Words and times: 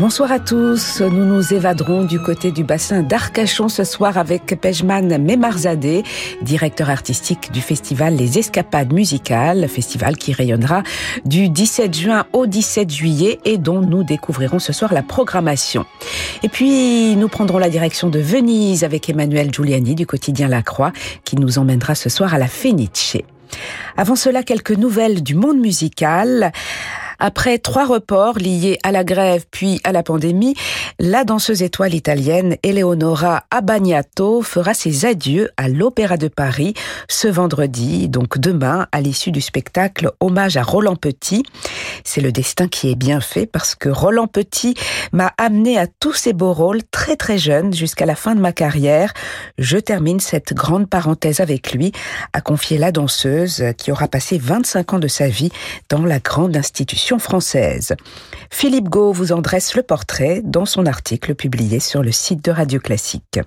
Bonsoir 0.00 0.32
à 0.32 0.38
tous. 0.38 1.02
Nous 1.02 1.26
nous 1.26 1.52
évaderons 1.52 2.04
du 2.04 2.18
côté 2.18 2.52
du 2.52 2.64
bassin 2.64 3.02
d'Arcachon 3.02 3.68
ce 3.68 3.84
soir 3.84 4.16
avec 4.16 4.58
Pejman 4.58 5.18
Memarzadeh, 5.18 6.04
directeur 6.40 6.88
artistique 6.88 7.52
du 7.52 7.60
festival 7.60 8.16
Les 8.16 8.38
Escapades 8.38 8.94
Musicales, 8.94 9.68
festival 9.68 10.16
qui 10.16 10.32
rayonnera 10.32 10.84
du 11.26 11.50
17 11.50 11.94
juin 11.94 12.24
au 12.32 12.46
17 12.46 12.90
juillet 12.90 13.40
et 13.44 13.58
dont 13.58 13.82
nous 13.82 14.02
découvrirons 14.02 14.58
ce 14.58 14.72
soir 14.72 14.94
la 14.94 15.02
programmation. 15.02 15.84
Et 16.42 16.48
puis, 16.48 17.14
nous 17.16 17.28
prendrons 17.28 17.58
la 17.58 17.68
direction 17.68 18.08
de 18.08 18.20
Venise 18.20 18.84
avec 18.84 19.10
Emmanuel 19.10 19.52
Giuliani 19.52 19.94
du 19.94 20.06
quotidien 20.06 20.48
La 20.48 20.62
Croix 20.62 20.94
qui 21.26 21.36
nous 21.36 21.58
emmènera 21.58 21.94
ce 21.94 22.08
soir 22.08 22.32
à 22.32 22.38
la 22.38 22.48
Fenice. 22.48 23.18
Avant 23.98 24.16
cela, 24.16 24.44
quelques 24.44 24.70
nouvelles 24.70 25.22
du 25.22 25.34
monde 25.34 25.58
musical. 25.58 26.52
Après 27.22 27.58
trois 27.58 27.84
reports 27.84 28.38
liés 28.38 28.78
à 28.82 28.92
la 28.92 29.04
grève 29.04 29.44
puis 29.50 29.78
à 29.84 29.92
la 29.92 30.02
pandémie, 30.02 30.54
la 30.98 31.24
danseuse 31.24 31.62
étoile 31.62 31.92
italienne 31.92 32.56
Eleonora 32.62 33.44
Abagnato 33.50 34.40
fera 34.40 34.72
ses 34.72 35.04
adieux 35.04 35.50
à 35.58 35.68
l'Opéra 35.68 36.16
de 36.16 36.28
Paris 36.28 36.72
ce 37.08 37.28
vendredi, 37.28 38.08
donc 38.08 38.38
demain, 38.38 38.86
à 38.90 39.02
l'issue 39.02 39.32
du 39.32 39.42
spectacle 39.42 40.10
Hommage 40.20 40.56
à 40.56 40.62
Roland 40.62 40.96
Petit. 40.96 41.42
C'est 42.04 42.22
le 42.22 42.32
destin 42.32 42.68
qui 42.68 42.90
est 42.90 42.94
bien 42.94 43.20
fait 43.20 43.44
parce 43.44 43.74
que 43.74 43.90
Roland 43.90 44.26
Petit 44.26 44.74
m'a 45.12 45.34
amené 45.36 45.78
à 45.78 45.86
tous 45.86 46.14
ces 46.14 46.32
beaux 46.32 46.54
rôles 46.54 46.80
très 46.90 47.16
très 47.16 47.36
jeune 47.36 47.74
jusqu'à 47.74 48.06
la 48.06 48.14
fin 48.14 48.34
de 48.34 48.40
ma 48.40 48.52
carrière. 48.52 49.12
Je 49.58 49.76
termine 49.76 50.20
cette 50.20 50.54
grande 50.54 50.88
parenthèse 50.88 51.40
avec 51.40 51.74
lui, 51.74 51.92
a 52.32 52.40
confié 52.40 52.78
la 52.78 52.92
danseuse 52.92 53.62
qui 53.76 53.92
aura 53.92 54.08
passé 54.08 54.38
25 54.38 54.94
ans 54.94 54.98
de 54.98 55.08
sa 55.08 55.28
vie 55.28 55.50
dans 55.90 56.06
la 56.06 56.18
grande 56.18 56.56
institution 56.56 57.09
française. 57.18 57.94
Philippe 58.50 58.88
Gau 58.88 59.12
vous 59.12 59.32
en 59.32 59.40
dresse 59.40 59.74
le 59.74 59.82
portrait 59.82 60.42
dans 60.44 60.66
son 60.66 60.86
article 60.86 61.34
publié 61.34 61.80
sur 61.80 62.02
le 62.02 62.12
site 62.12 62.44
de 62.44 62.50
Radio 62.50 62.80
Classique. 62.80 63.40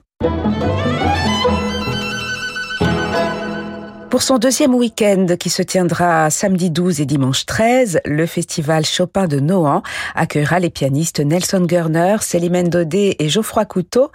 Pour 4.13 4.21
son 4.21 4.37
deuxième 4.37 4.75
week-end 4.75 5.25
qui 5.39 5.49
se 5.49 5.63
tiendra 5.63 6.29
samedi 6.29 6.69
12 6.69 7.01
et 7.01 7.07
dimanche 7.07 7.47
13, 7.47 8.01
le 8.05 8.27
festival 8.27 8.85
Chopin 8.85 9.25
de 9.25 9.39
Nohant 9.39 9.81
accueillera 10.13 10.59
les 10.59 10.69
pianistes 10.69 11.19
Nelson 11.19 11.65
Gerner, 11.67 12.17
Célimène 12.21 12.69
Daudet 12.69 13.15
et 13.17 13.27
Geoffroy 13.27 13.65
Couteau. 13.65 14.11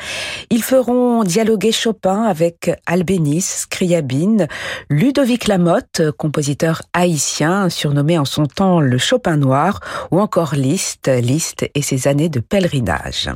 Ils 0.51 0.63
feront 0.63 1.25
dialoguer 1.25 1.73
Chopin 1.73 2.23
avec 2.23 2.71
Albéniz, 2.87 3.45
Scriabine, 3.45 4.47
Ludovic 4.89 5.49
Lamotte, 5.49 6.13
compositeur 6.17 6.83
haïtien 6.93 7.69
surnommé 7.69 8.19
en 8.19 8.25
son 8.25 8.47
temps 8.47 8.79
le 8.79 8.99
Chopin 8.99 9.37
noir, 9.37 9.81
ou 10.13 10.21
encore 10.21 10.55
Liszt, 10.55 11.09
Liszt 11.09 11.69
et 11.75 11.83
ses 11.83 12.07
années 12.07 12.29
de 12.29 12.39
pèlerinage. 12.39 13.31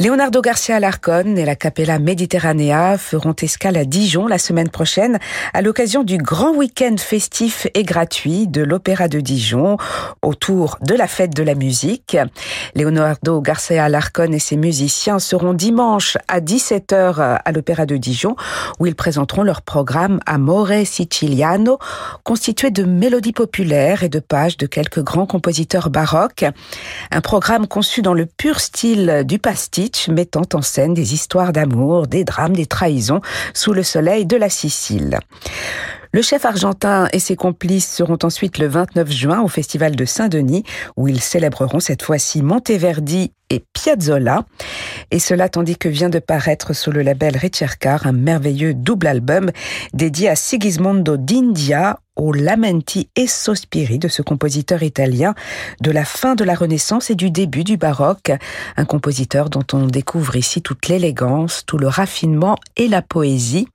Leonardo 0.00 0.40
Garcia 0.40 0.74
Alarcón 0.74 1.38
et 1.38 1.44
la 1.44 1.54
Capella 1.54 2.00
Mediterranea 2.00 2.98
feront 2.98 3.36
escale 3.40 3.76
à 3.76 3.84
Dijon 3.84 4.26
la 4.26 4.38
semaine 4.38 4.68
prochaine 4.68 5.20
à 5.52 5.62
l'occasion 5.62 6.02
du 6.02 6.18
grand 6.18 6.52
week-end 6.52 6.96
festif 6.98 7.68
et 7.74 7.84
gratuit 7.84 8.48
de 8.48 8.62
l'Opéra 8.62 9.06
de 9.06 9.20
Dijon 9.20 9.76
autour 10.20 10.78
de 10.80 10.94
la 10.94 11.06
fête 11.06 11.34
de 11.34 11.44
la 11.44 11.54
musique. 11.54 12.16
Leonardo 12.74 13.40
Garcia 13.40 13.84
Alarcón 13.84 14.32
et 14.32 14.40
ses 14.40 14.56
musiciens 14.56 15.20
seront 15.20 15.54
dimanche 15.54 16.18
à 16.26 16.40
17h 16.40 17.38
à 17.44 17.52
l'Opéra 17.52 17.86
de 17.86 17.96
Dijon 17.96 18.34
où 18.80 18.86
ils 18.86 18.96
présenteront 18.96 19.44
leur 19.44 19.62
programme 19.62 20.18
Amore 20.26 20.72
Siciliano 20.84 21.78
constitué 22.24 22.72
de 22.72 22.82
mélodies 22.82 23.32
populaires 23.32 24.02
et 24.02 24.08
de 24.08 24.18
pages 24.18 24.56
de 24.56 24.66
quelques 24.66 25.04
grands 25.04 25.26
compositeurs 25.26 25.88
baroques. 25.88 26.44
Un 27.12 27.20
programme 27.20 27.68
conçu 27.68 28.02
dans 28.02 28.14
le 28.14 28.26
pur 28.26 28.58
style 28.58 29.22
du 29.24 29.38
mettant 30.08 30.48
en 30.54 30.62
scène 30.62 30.94
des 30.94 31.14
histoires 31.14 31.52
d'amour, 31.52 32.06
des 32.06 32.24
drames, 32.24 32.54
des 32.54 32.66
trahisons 32.66 33.20
sous 33.52 33.72
le 33.72 33.82
soleil 33.82 34.26
de 34.26 34.36
la 34.36 34.48
Sicile. 34.48 35.18
Le 36.14 36.22
chef 36.22 36.44
argentin 36.44 37.08
et 37.12 37.18
ses 37.18 37.34
complices 37.34 37.92
seront 37.92 38.20
ensuite 38.22 38.58
le 38.58 38.68
29 38.68 39.10
juin 39.10 39.42
au 39.42 39.48
Festival 39.48 39.96
de 39.96 40.04
Saint-Denis, 40.04 40.62
où 40.96 41.08
ils 41.08 41.20
célébreront 41.20 41.80
cette 41.80 42.04
fois-ci 42.04 42.40
Monteverdi 42.40 43.32
et 43.50 43.64
Piazzolla. 43.72 44.44
Et 45.10 45.18
cela 45.18 45.48
tandis 45.48 45.76
que 45.76 45.88
vient 45.88 46.10
de 46.10 46.20
paraître 46.20 46.72
sous 46.72 46.92
le 46.92 47.02
label 47.02 47.36
Ricercar 47.36 48.06
un 48.06 48.12
merveilleux 48.12 48.74
double 48.74 49.08
album 49.08 49.50
dédié 49.92 50.28
à 50.28 50.36
Sigismondo 50.36 51.16
d'India, 51.16 51.98
au 52.14 52.32
Lamenti 52.32 53.08
e 53.18 53.26
Sospiri 53.26 53.98
de 53.98 54.06
ce 54.06 54.22
compositeur 54.22 54.84
italien 54.84 55.34
de 55.80 55.90
la 55.90 56.04
fin 56.04 56.36
de 56.36 56.44
la 56.44 56.54
Renaissance 56.54 57.10
et 57.10 57.16
du 57.16 57.32
début 57.32 57.64
du 57.64 57.76
baroque, 57.76 58.30
un 58.76 58.84
compositeur 58.84 59.50
dont 59.50 59.66
on 59.72 59.86
découvre 59.86 60.36
ici 60.36 60.62
toute 60.62 60.86
l'élégance, 60.86 61.64
tout 61.66 61.76
le 61.76 61.88
raffinement 61.88 62.54
et 62.76 62.86
la 62.86 63.02
poésie. 63.02 63.66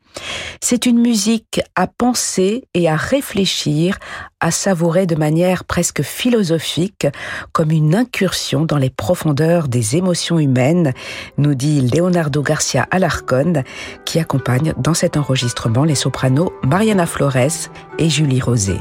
C'est 0.61 0.85
une 0.85 0.99
musique 0.99 1.61
à 1.75 1.87
penser 1.87 2.65
et 2.73 2.89
à 2.89 2.95
réfléchir, 2.95 3.97
à 4.39 4.51
savourer 4.51 5.05
de 5.05 5.15
manière 5.15 5.63
presque 5.63 6.01
philosophique, 6.01 7.07
comme 7.53 7.71
une 7.71 7.95
incursion 7.95 8.65
dans 8.65 8.77
les 8.77 8.89
profondeurs 8.89 9.67
des 9.67 9.95
émotions 9.95 10.39
humaines, 10.39 10.93
nous 11.37 11.55
dit 11.55 11.81
Leonardo 11.81 12.41
Garcia 12.41 12.87
Alarcón, 12.91 13.63
qui 14.05 14.19
accompagne 14.19 14.73
dans 14.77 14.93
cet 14.93 15.17
enregistrement 15.17 15.85
les 15.85 15.95
sopranos 15.95 16.51
Mariana 16.63 17.05
Flores 17.05 17.69
et 17.97 18.09
Julie 18.09 18.41
Rosé. 18.41 18.79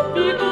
Cupido. 0.00 0.49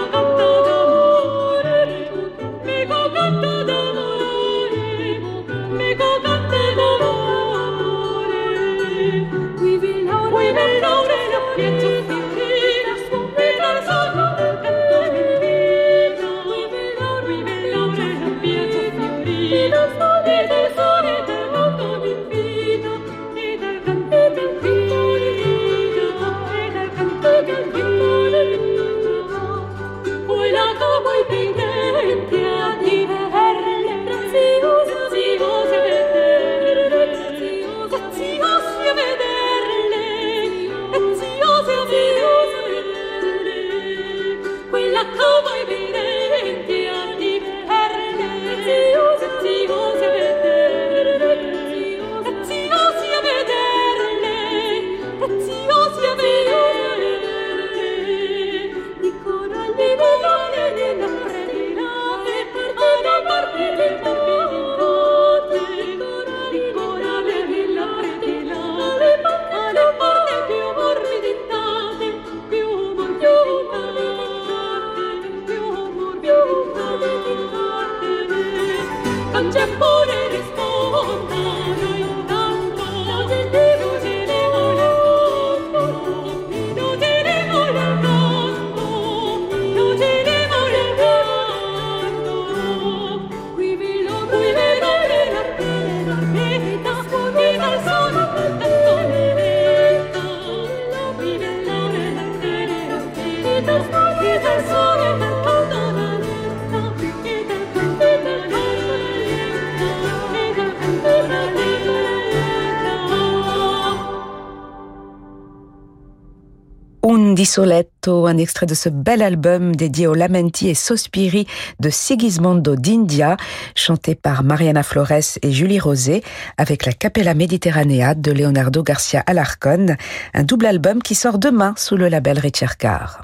Di 117.39 117.45
Soletto, 117.45 118.27
un 118.27 118.37
extrait 118.37 118.67
de 118.67 118.75
ce 118.75 118.89
bel 118.89 119.23
album 119.23 119.77
dédié 119.77 120.09
aux 120.09 120.15
lamenti 120.15 120.69
et 120.69 120.75
sospiri 120.75 121.47
de 121.79 121.89
Sigismondo 121.89 122.75
d'India, 122.75 123.37
chanté 123.77 124.17
par 124.17 124.43
Mariana 124.43 124.83
Flores 124.83 125.39
et 125.43 125.53
Julie 125.53 125.79
Rosé, 125.79 126.25
avec 126.57 126.85
la 126.85 126.93
Capella 126.93 127.35
Mediterranea 127.35 128.17
de 128.17 128.33
Leonardo 128.33 128.83
Garcia 128.83 129.23
Alarcón, 129.25 129.95
un 130.35 130.43
double 130.43 130.67
album 130.67 131.01
qui 131.01 131.15
sort 131.15 131.39
demain 131.39 131.75
sous 131.77 131.97
le 131.97 132.09
label 132.09 132.41
Ricercar. 132.41 133.23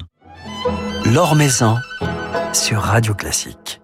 L'Or 1.13 1.35
Maison 1.35 1.75
sur 2.53 2.83
Radio 2.83 3.15
Classique. 3.15 3.81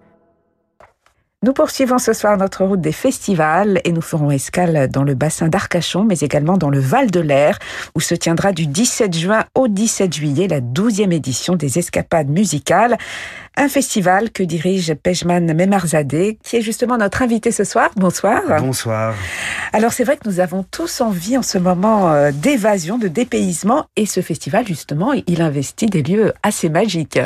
Nous 1.43 1.53
poursuivons 1.53 1.97
ce 1.97 2.13
soir 2.13 2.37
notre 2.37 2.65
route 2.65 2.81
des 2.81 2.91
festivals 2.91 3.81
et 3.83 3.91
nous 3.91 4.03
ferons 4.03 4.29
escale 4.29 4.87
dans 4.89 5.03
le 5.03 5.15
bassin 5.15 5.47
d'Arcachon, 5.47 6.03
mais 6.03 6.19
également 6.19 6.55
dans 6.55 6.69
le 6.69 6.79
Val 6.79 7.09
de 7.09 7.19
l'Air, 7.19 7.57
où 7.95 7.99
se 7.99 8.13
tiendra 8.13 8.51
du 8.51 8.67
17 8.67 9.17
juin 9.17 9.45
au 9.55 9.67
17 9.67 10.13
juillet 10.13 10.47
la 10.47 10.61
12e 10.61 11.11
édition 11.11 11.55
des 11.55 11.79
escapades 11.79 12.29
musicales. 12.29 12.95
Un 13.61 13.69
festival 13.69 14.31
que 14.31 14.41
dirige 14.41 14.91
Pejman 14.95 15.53
Memarzadeh, 15.53 16.39
qui 16.43 16.55
est 16.55 16.61
justement 16.61 16.97
notre 16.97 17.21
invité 17.21 17.51
ce 17.51 17.63
soir. 17.63 17.91
Bonsoir. 17.95 18.41
Bonsoir. 18.59 19.13
Alors 19.71 19.93
c'est 19.93 20.03
vrai 20.03 20.17
que 20.17 20.27
nous 20.27 20.39
avons 20.39 20.63
tous 20.63 20.99
envie 20.99 21.37
en 21.37 21.43
ce 21.43 21.59
moment 21.59 22.11
euh, 22.11 22.31
d'évasion, 22.33 22.97
de 22.97 23.07
dépaysement, 23.07 23.85
et 23.95 24.07
ce 24.07 24.21
festival 24.21 24.65
justement, 24.65 25.13
il 25.27 25.43
investit 25.43 25.85
des 25.85 26.01
lieux 26.01 26.33
assez 26.41 26.69
magiques. 26.69 27.19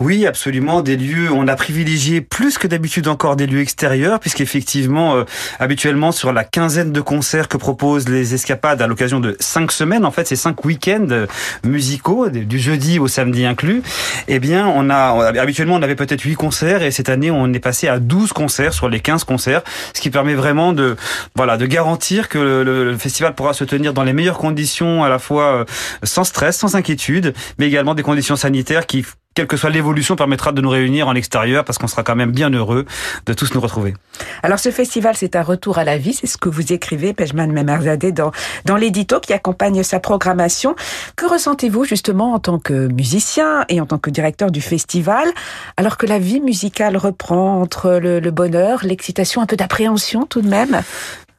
Oui, 0.00 0.26
absolument, 0.26 0.80
des 0.80 0.96
lieux. 0.96 1.30
On 1.30 1.46
a 1.46 1.56
privilégié 1.56 2.22
plus 2.22 2.56
que 2.56 2.66
d'habitude 2.66 3.06
encore 3.06 3.36
des 3.36 3.46
lieux 3.46 3.60
extérieurs, 3.60 4.18
puisqu'effectivement, 4.18 5.16
euh, 5.16 5.24
habituellement 5.60 6.10
sur 6.10 6.32
la 6.32 6.44
quinzaine 6.44 6.90
de 6.90 7.02
concerts 7.02 7.48
que 7.48 7.58
proposent 7.58 8.08
les 8.08 8.32
escapades 8.32 8.80
à 8.80 8.86
l'occasion 8.86 9.20
de 9.20 9.36
cinq 9.40 9.72
semaines, 9.72 10.06
en 10.06 10.10
fait, 10.10 10.26
c'est 10.26 10.36
cinq 10.36 10.64
week-ends 10.64 11.08
euh, 11.10 11.26
musicaux, 11.64 12.30
du 12.30 12.58
jeudi 12.58 12.98
au 12.98 13.08
samedi 13.08 13.44
inclus. 13.44 13.82
Eh 14.26 14.38
bien, 14.38 14.66
on 14.66 14.88
a 14.88 15.32
habituellement 15.38 15.65
on 15.74 15.82
avait 15.82 15.96
peut-être 15.96 16.22
8 16.22 16.34
concerts 16.34 16.82
et 16.82 16.90
cette 16.90 17.08
année 17.08 17.30
on 17.30 17.52
est 17.52 17.60
passé 17.60 17.88
à 17.88 17.98
12 17.98 18.32
concerts 18.32 18.72
sur 18.72 18.88
les 18.88 19.00
15 19.00 19.24
concerts, 19.24 19.62
ce 19.94 20.00
qui 20.00 20.10
permet 20.10 20.34
vraiment 20.34 20.72
de 20.72 20.96
voilà 21.34 21.56
de 21.56 21.66
garantir 21.66 22.28
que 22.28 22.38
le, 22.38 22.96
festival 22.96 23.34
pourra 23.34 23.52
se 23.52 23.64
tenir 23.64 23.92
dans 23.92 24.04
les 24.04 24.12
meilleures 24.12 24.38
conditions 24.38 25.04
à 25.04 25.08
la 25.08 25.18
fois 25.18 25.60
euh, 25.60 25.64
sans 26.02 26.24
stress, 26.24 26.56
sans 26.56 26.74
inquiétude, 26.76 27.34
mais 27.58 27.66
également 27.66 27.94
des 27.94 28.02
conditions 28.02 28.36
sanitaires 28.36 28.86
qui 28.86 29.04
quelle 29.36 29.46
que 29.46 29.58
soit 29.58 29.68
l'évolution, 29.68 30.16
permettra 30.16 30.50
de 30.50 30.62
nous 30.62 30.70
réunir 30.70 31.08
en 31.08 31.14
extérieur 31.14 31.64
parce 31.64 31.76
qu'on 31.76 31.86
sera 31.86 32.02
quand 32.02 32.16
même 32.16 32.32
bien 32.32 32.48
heureux 32.50 32.86
de 33.26 33.32
tous 33.34 33.54
nous 33.54 33.60
retrouver. 33.60 33.94
Alors 34.42 34.58
ce 34.58 34.70
festival, 34.70 35.14
c'est 35.14 35.36
un 35.36 35.42
retour 35.42 35.76
à 35.76 35.84
la 35.84 35.98
vie, 35.98 36.14
c'est 36.14 36.26
ce 36.26 36.38
que 36.38 36.48
vous 36.48 36.72
écrivez, 36.72 37.12
Pejman 37.12 37.52
Memerzadeh, 37.52 38.12
dans, 38.12 38.32
dans 38.64 38.76
l'édito 38.76 39.20
qui 39.20 39.34
accompagne 39.34 39.82
sa 39.82 40.00
programmation. 40.00 40.74
Que 41.16 41.26
ressentez-vous 41.26 41.84
justement 41.84 42.32
en 42.32 42.38
tant 42.38 42.58
que 42.58 42.88
musicien 42.88 43.66
et 43.68 43.78
en 43.78 43.86
tant 43.86 43.98
que 43.98 44.08
directeur 44.08 44.50
du 44.50 44.62
festival, 44.62 45.28
alors 45.76 45.98
que 45.98 46.06
la 46.06 46.18
vie 46.18 46.40
musicale 46.40 46.96
reprend 46.96 47.60
entre 47.60 47.98
le, 48.00 48.20
le 48.20 48.30
bonheur, 48.30 48.80
l'excitation, 48.84 49.42
un 49.42 49.46
peu 49.46 49.56
d'appréhension 49.56 50.24
tout 50.24 50.40
de 50.40 50.48
même? 50.48 50.80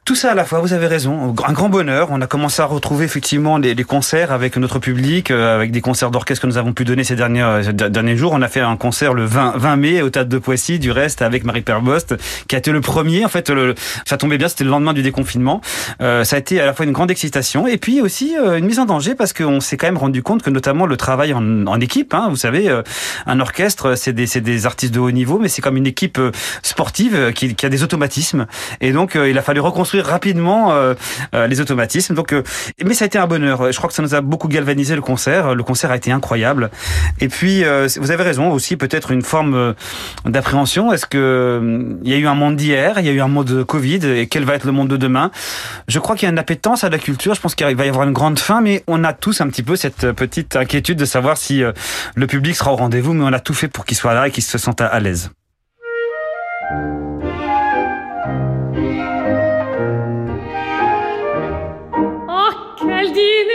Tout 0.08 0.14
ça 0.14 0.30
à 0.30 0.34
la 0.34 0.46
fois, 0.46 0.60
vous 0.60 0.72
avez 0.72 0.86
raison, 0.86 1.34
un 1.46 1.52
grand 1.52 1.68
bonheur. 1.68 2.08
On 2.10 2.22
a 2.22 2.26
commencé 2.26 2.62
à 2.62 2.64
retrouver 2.64 3.04
effectivement 3.04 3.58
les, 3.58 3.74
les 3.74 3.84
concerts 3.84 4.32
avec 4.32 4.56
notre 4.56 4.78
public, 4.78 5.30
euh, 5.30 5.54
avec 5.54 5.70
des 5.70 5.82
concerts 5.82 6.10
d'orchestre 6.10 6.40
que 6.40 6.46
nous 6.46 6.56
avons 6.56 6.72
pu 6.72 6.86
donner 6.86 7.04
ces 7.04 7.14
derniers, 7.14 7.42
euh, 7.42 7.72
derniers 7.72 8.16
jours. 8.16 8.32
On 8.32 8.40
a 8.40 8.48
fait 8.48 8.60
un 8.60 8.78
concert 8.78 9.12
le 9.12 9.26
20, 9.26 9.58
20 9.58 9.76
mai 9.76 10.00
au 10.00 10.08
Théâtre 10.08 10.30
de 10.30 10.38
Poissy, 10.38 10.78
du 10.78 10.92
reste 10.92 11.20
avec 11.20 11.44
Marie 11.44 11.60
Perbost, 11.60 12.14
qui 12.48 12.54
a 12.54 12.58
été 12.58 12.72
le 12.72 12.80
premier. 12.80 13.26
En 13.26 13.28
fait, 13.28 13.50
le, 13.50 13.74
ça 14.06 14.16
tombait 14.16 14.38
bien, 14.38 14.48
c'était 14.48 14.64
le 14.64 14.70
lendemain 14.70 14.94
du 14.94 15.02
déconfinement. 15.02 15.60
Euh, 16.00 16.24
ça 16.24 16.36
a 16.36 16.38
été 16.38 16.58
à 16.58 16.64
la 16.64 16.72
fois 16.72 16.86
une 16.86 16.92
grande 16.92 17.10
excitation 17.10 17.66
et 17.66 17.76
puis 17.76 18.00
aussi 18.00 18.34
euh, 18.34 18.56
une 18.56 18.64
mise 18.64 18.78
en 18.78 18.86
danger 18.86 19.14
parce 19.14 19.34
qu'on 19.34 19.60
s'est 19.60 19.76
quand 19.76 19.88
même 19.88 19.98
rendu 19.98 20.22
compte 20.22 20.42
que 20.42 20.48
notamment 20.48 20.86
le 20.86 20.96
travail 20.96 21.34
en, 21.34 21.66
en 21.66 21.80
équipe, 21.80 22.14
hein, 22.14 22.28
vous 22.30 22.36
savez, 22.36 22.74
un 23.26 23.40
orchestre, 23.40 23.94
c'est 23.94 24.14
des, 24.14 24.40
des 24.40 24.64
artistes 24.64 24.94
de 24.94 25.00
haut 25.00 25.10
niveau, 25.10 25.38
mais 25.38 25.48
c'est 25.48 25.60
comme 25.60 25.76
une 25.76 25.86
équipe 25.86 26.18
sportive 26.62 27.34
qui, 27.34 27.54
qui 27.54 27.66
a 27.66 27.68
des 27.68 27.82
automatismes. 27.82 28.46
Et 28.80 28.92
donc, 28.92 29.14
il 29.14 29.36
a 29.36 29.42
fallu 29.42 29.60
reconstruire 29.60 29.97
rapidement 30.00 30.72
euh, 30.72 30.94
euh, 31.34 31.46
les 31.46 31.60
automatismes. 31.60 32.14
Donc, 32.14 32.32
euh, 32.32 32.42
mais 32.84 32.94
ça 32.94 33.04
a 33.04 33.06
été 33.06 33.18
un 33.18 33.26
bonheur. 33.26 33.70
Je 33.70 33.76
crois 33.76 33.88
que 33.88 33.94
ça 33.94 34.02
nous 34.02 34.14
a 34.14 34.20
beaucoup 34.20 34.48
galvanisé 34.48 34.94
le 34.94 35.00
concert. 35.00 35.54
Le 35.54 35.62
concert 35.62 35.90
a 35.90 35.96
été 35.96 36.12
incroyable. 36.12 36.70
Et 37.20 37.28
puis, 37.28 37.64
vous 37.98 38.10
avez 38.10 38.22
raison 38.22 38.50
aussi, 38.50 38.76
peut-être 38.76 39.10
une 39.10 39.22
forme 39.22 39.74
d'appréhension. 40.24 40.92
Est-ce 40.92 41.06
que 41.06 41.98
il 42.02 42.10
y 42.10 42.14
a 42.14 42.16
eu 42.16 42.26
un 42.26 42.34
monde 42.34 42.56
d'hier, 42.56 42.98
il 42.98 43.06
y 43.06 43.08
a 43.08 43.12
eu 43.12 43.20
un 43.20 43.28
monde 43.28 43.46
de 43.46 43.62
Covid, 43.62 44.06
et 44.06 44.26
quel 44.26 44.44
va 44.44 44.54
être 44.54 44.64
le 44.64 44.72
monde 44.72 44.88
de 44.88 44.96
demain? 44.96 45.30
Je 45.88 45.98
crois 45.98 46.16
qu'il 46.16 46.26
y 46.26 46.30
a 46.30 46.32
une 46.32 46.38
appétence 46.38 46.84
à 46.84 46.88
la 46.88 46.98
culture. 46.98 47.34
Je 47.34 47.40
pense 47.40 47.54
qu'il 47.54 47.66
va 47.76 47.86
y 47.86 47.88
avoir 47.88 48.06
une 48.06 48.12
grande 48.12 48.38
fin, 48.38 48.60
mais 48.60 48.84
on 48.86 49.04
a 49.04 49.12
tous 49.12 49.40
un 49.40 49.48
petit 49.48 49.62
peu 49.62 49.76
cette 49.76 50.12
petite 50.12 50.56
inquiétude 50.56 50.98
de 50.98 51.04
savoir 51.04 51.36
si 51.36 51.62
le 52.14 52.26
public 52.26 52.56
sera 52.56 52.72
au 52.72 52.76
rendez-vous. 52.76 53.14
Mais 53.14 53.24
on 53.24 53.32
a 53.32 53.40
tout 53.40 53.54
fait 53.54 53.68
pour 53.68 53.84
qu'il 53.84 53.96
soit 53.96 54.14
là 54.14 54.28
et 54.28 54.30
qu'il 54.30 54.44
se 54.44 54.58
sente 54.58 54.80
à 54.80 55.00
l'aise. 55.00 55.30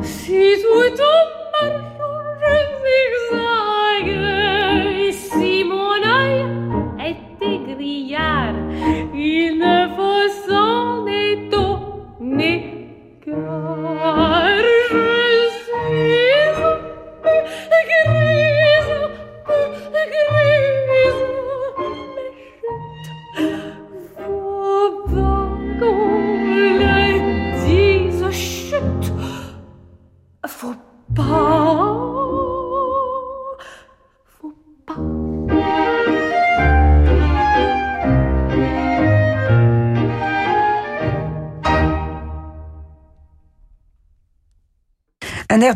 si 0.00 0.62
tout 0.62 1.11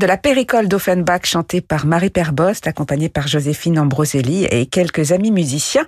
De 0.00 0.06
la 0.06 0.18
Péricole 0.18 0.68
d'Offenbach 0.68 1.24
chanté 1.24 1.62
par 1.62 1.86
Marie 1.86 2.10
Perbost, 2.10 2.66
accompagnée 2.66 3.08
par 3.08 3.28
Joséphine 3.28 3.78
Ambroselli 3.78 4.44
et 4.44 4.66
quelques 4.66 5.12
amis 5.12 5.30
musiciens. 5.30 5.86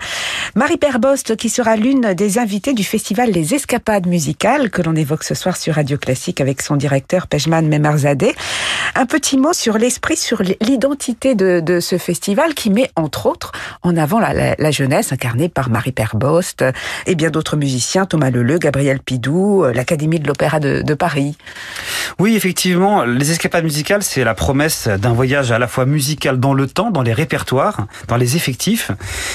Marie 0.55 0.79
Perbost 0.79 1.37
qui 1.37 1.51
sera 1.51 1.77
l'une 1.77 2.15
des 2.15 2.39
invitées 2.39 2.73
du 2.73 2.85
festival 2.85 3.31
Les 3.31 3.55
Escapades 3.55 4.07
musicales 4.07 4.71
que 4.71 4.81
l'on 4.81 4.95
évoque 4.95 5.25
ce 5.25 5.35
soir 5.35 5.59
sur 5.59 5.75
Radio 5.75 5.99
Classique 5.99 6.41
avec 6.41 6.63
son 6.63 6.77
directeur 6.77 7.27
Pejman 7.27 7.69
Memarzadeh. 7.69 8.35
Un 8.95 9.05
petit 9.05 9.37
mot 9.37 9.53
sur 9.53 9.77
l'esprit, 9.77 10.17
sur 10.17 10.43
l'identité 10.43 11.35
de, 11.35 11.81
ce 11.81 11.99
festival 11.99 12.55
qui 12.55 12.71
met 12.71 12.91
entre 12.97 13.27
autres 13.27 13.53
en 13.83 13.97
avant 13.97 14.21
la, 14.21 14.71
jeunesse 14.71 15.13
incarnée 15.13 15.51
par 15.51 15.69
Marie 15.69 15.93
Perbost 15.93 16.65
et 17.07 17.15
bien 17.15 17.31
d'autres 17.31 17.57
musiciens, 17.57 18.07
Thomas 18.07 18.31
Leleu, 18.31 18.59
Gabriel 18.59 19.01
Pidou, 19.01 19.65
l'Académie 19.75 20.19
de 20.21 20.27
l'Opéra 20.27 20.61
de 20.61 20.95
Paris. 20.95 21.37
Oui, 22.19 22.37
effectivement, 22.37 23.05
les 23.05 23.31
Escapades 23.31 23.65
musicales 23.65 23.98
c'est 24.03 24.25
la 24.25 24.35
promesse 24.35 24.89
d'un 24.89 25.13
voyage 25.13 25.53
à 25.53 25.59
la 25.59 25.69
fois 25.69 25.87
musical 25.87 26.39
dans 26.39 26.55
le 26.55 26.67
temps, 26.67 26.91
dans 26.91 27.03
les 27.03 27.13
répertoires, 27.13 27.87
dans 28.07 28.17
les 28.17 28.37
effectifs, 28.37 28.91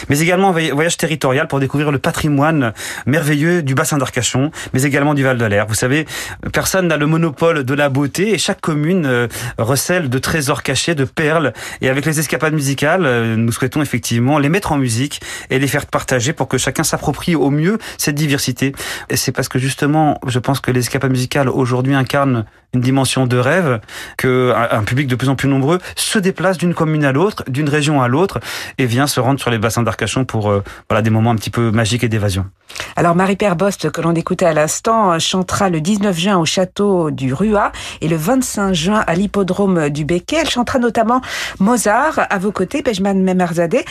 mais 0.10 0.20
également 0.20 0.50
un 0.50 0.74
voyage 0.74 0.98
territorial 0.98 1.48
pour 1.48 1.60
découvrir 1.60 1.92
le 1.92 2.00
patrimoine 2.00 2.74
merveilleux 3.06 3.64
du 3.64 3.76
bassin 3.76 3.98
d'Arcachon, 3.98 4.52
mais 4.74 4.84
également 4.84 5.14
du 5.14 5.24
Val 5.24 5.38
de 5.38 5.46
l'Air. 5.46 5.68
Vous 5.68 5.74
savez, 5.74 6.06
personne 6.52 6.88
n'a 6.88 6.98
le 6.98 7.08
monopole 7.08 7.64
de 7.64 7.74
la 7.74 7.90
beauté 7.90 8.34
et 8.34 8.38
chaque 8.38 8.62
commune 8.62 9.06
euh, 9.06 9.28
recèle 9.58 10.10
de 10.10 10.18
trésors 10.18 10.64
cachés, 10.64 10.96
de 10.96 11.06
perles. 11.06 11.54
Et 11.82 11.90
avec 11.90 12.06
les 12.06 12.20
escapades 12.20 12.54
musicales, 12.54 13.06
euh, 13.06 13.36
nous 13.36 13.52
souhaitons 13.52 13.82
effectivement 13.82 14.40
les 14.40 14.50
mettre 14.50 14.72
en 14.72 14.78
musique 14.78 15.22
et 15.50 15.60
les 15.60 15.68
faire 15.68 15.86
partager 15.86 16.34
pour 16.34 16.48
que 16.48 16.58
chacun 16.58 16.84
s'approprie 16.84 17.36
au 17.36 17.50
mieux 17.50 17.78
cette 17.98 18.16
diversité. 18.16 18.74
Et 19.10 19.18
c'est 19.18 19.32
parce 19.32 19.50
que 19.50 19.60
justement, 19.60 20.20
je 20.28 20.40
pense 20.40 20.60
que 20.60 20.72
les 20.72 20.80
escapades 20.80 21.12
musicales 21.12 21.50
aujourd'hui 21.50 21.96
incarnent 21.96 22.46
une 22.74 22.82
dimension 22.82 23.28
de 23.28 23.38
rêve 23.38 23.80
que 24.18 24.53
un 24.54 24.84
public 24.84 25.08
de 25.08 25.16
plus 25.16 25.30
en 25.30 25.36
plus 25.36 25.50
nombreux 25.50 25.80
se 25.96 26.20
déplace 26.20 26.58
d'une 26.58 26.74
commune 26.74 27.06
à 27.06 27.12
l'autre, 27.12 27.44
d'une 27.48 27.70
région 27.70 28.02
à 28.02 28.08
l'autre 28.08 28.40
et 28.78 28.86
vient 28.86 29.08
se 29.08 29.20
rendre 29.20 29.40
sur 29.40 29.50
les 29.50 29.58
bassins 29.58 29.84
d'Arcachon 29.84 30.26
pour 30.26 30.50
euh, 30.50 30.64
voilà 30.90 31.02
des 31.02 31.10
moments 31.10 31.32
un 31.32 31.36
petit 31.36 31.50
peu 31.50 31.72
magiques 31.72 32.04
et 32.04 32.10
d'évasion. 32.10 32.46
Alors 32.96 33.16
Marie-Père 33.16 33.56
Bost 33.56 33.92
que 33.92 34.02
l'on 34.02 34.14
écoutait 34.14 34.46
à 34.46 34.54
l'instant 34.54 35.18
chantera 35.20 35.70
le 35.70 35.82
19 35.82 36.18
juin 36.18 36.38
au 36.38 36.46
château 36.46 37.12
du 37.12 37.34
Rua 37.34 37.72
et 38.02 38.08
le 38.08 38.16
25 38.16 38.74
juin 38.74 39.04
à 39.06 39.14
l'hippodrome 39.16 39.90
du 39.90 40.06
Béquet. 40.06 40.38
Elle 40.42 40.50
chantera 40.50 40.80
notamment 40.80 41.22
Mozart 41.60 42.28
à 42.30 42.38
vos 42.40 42.52
côtés, 42.52 42.82
Pejman 42.82 43.16
Memarzadeh 43.16 43.86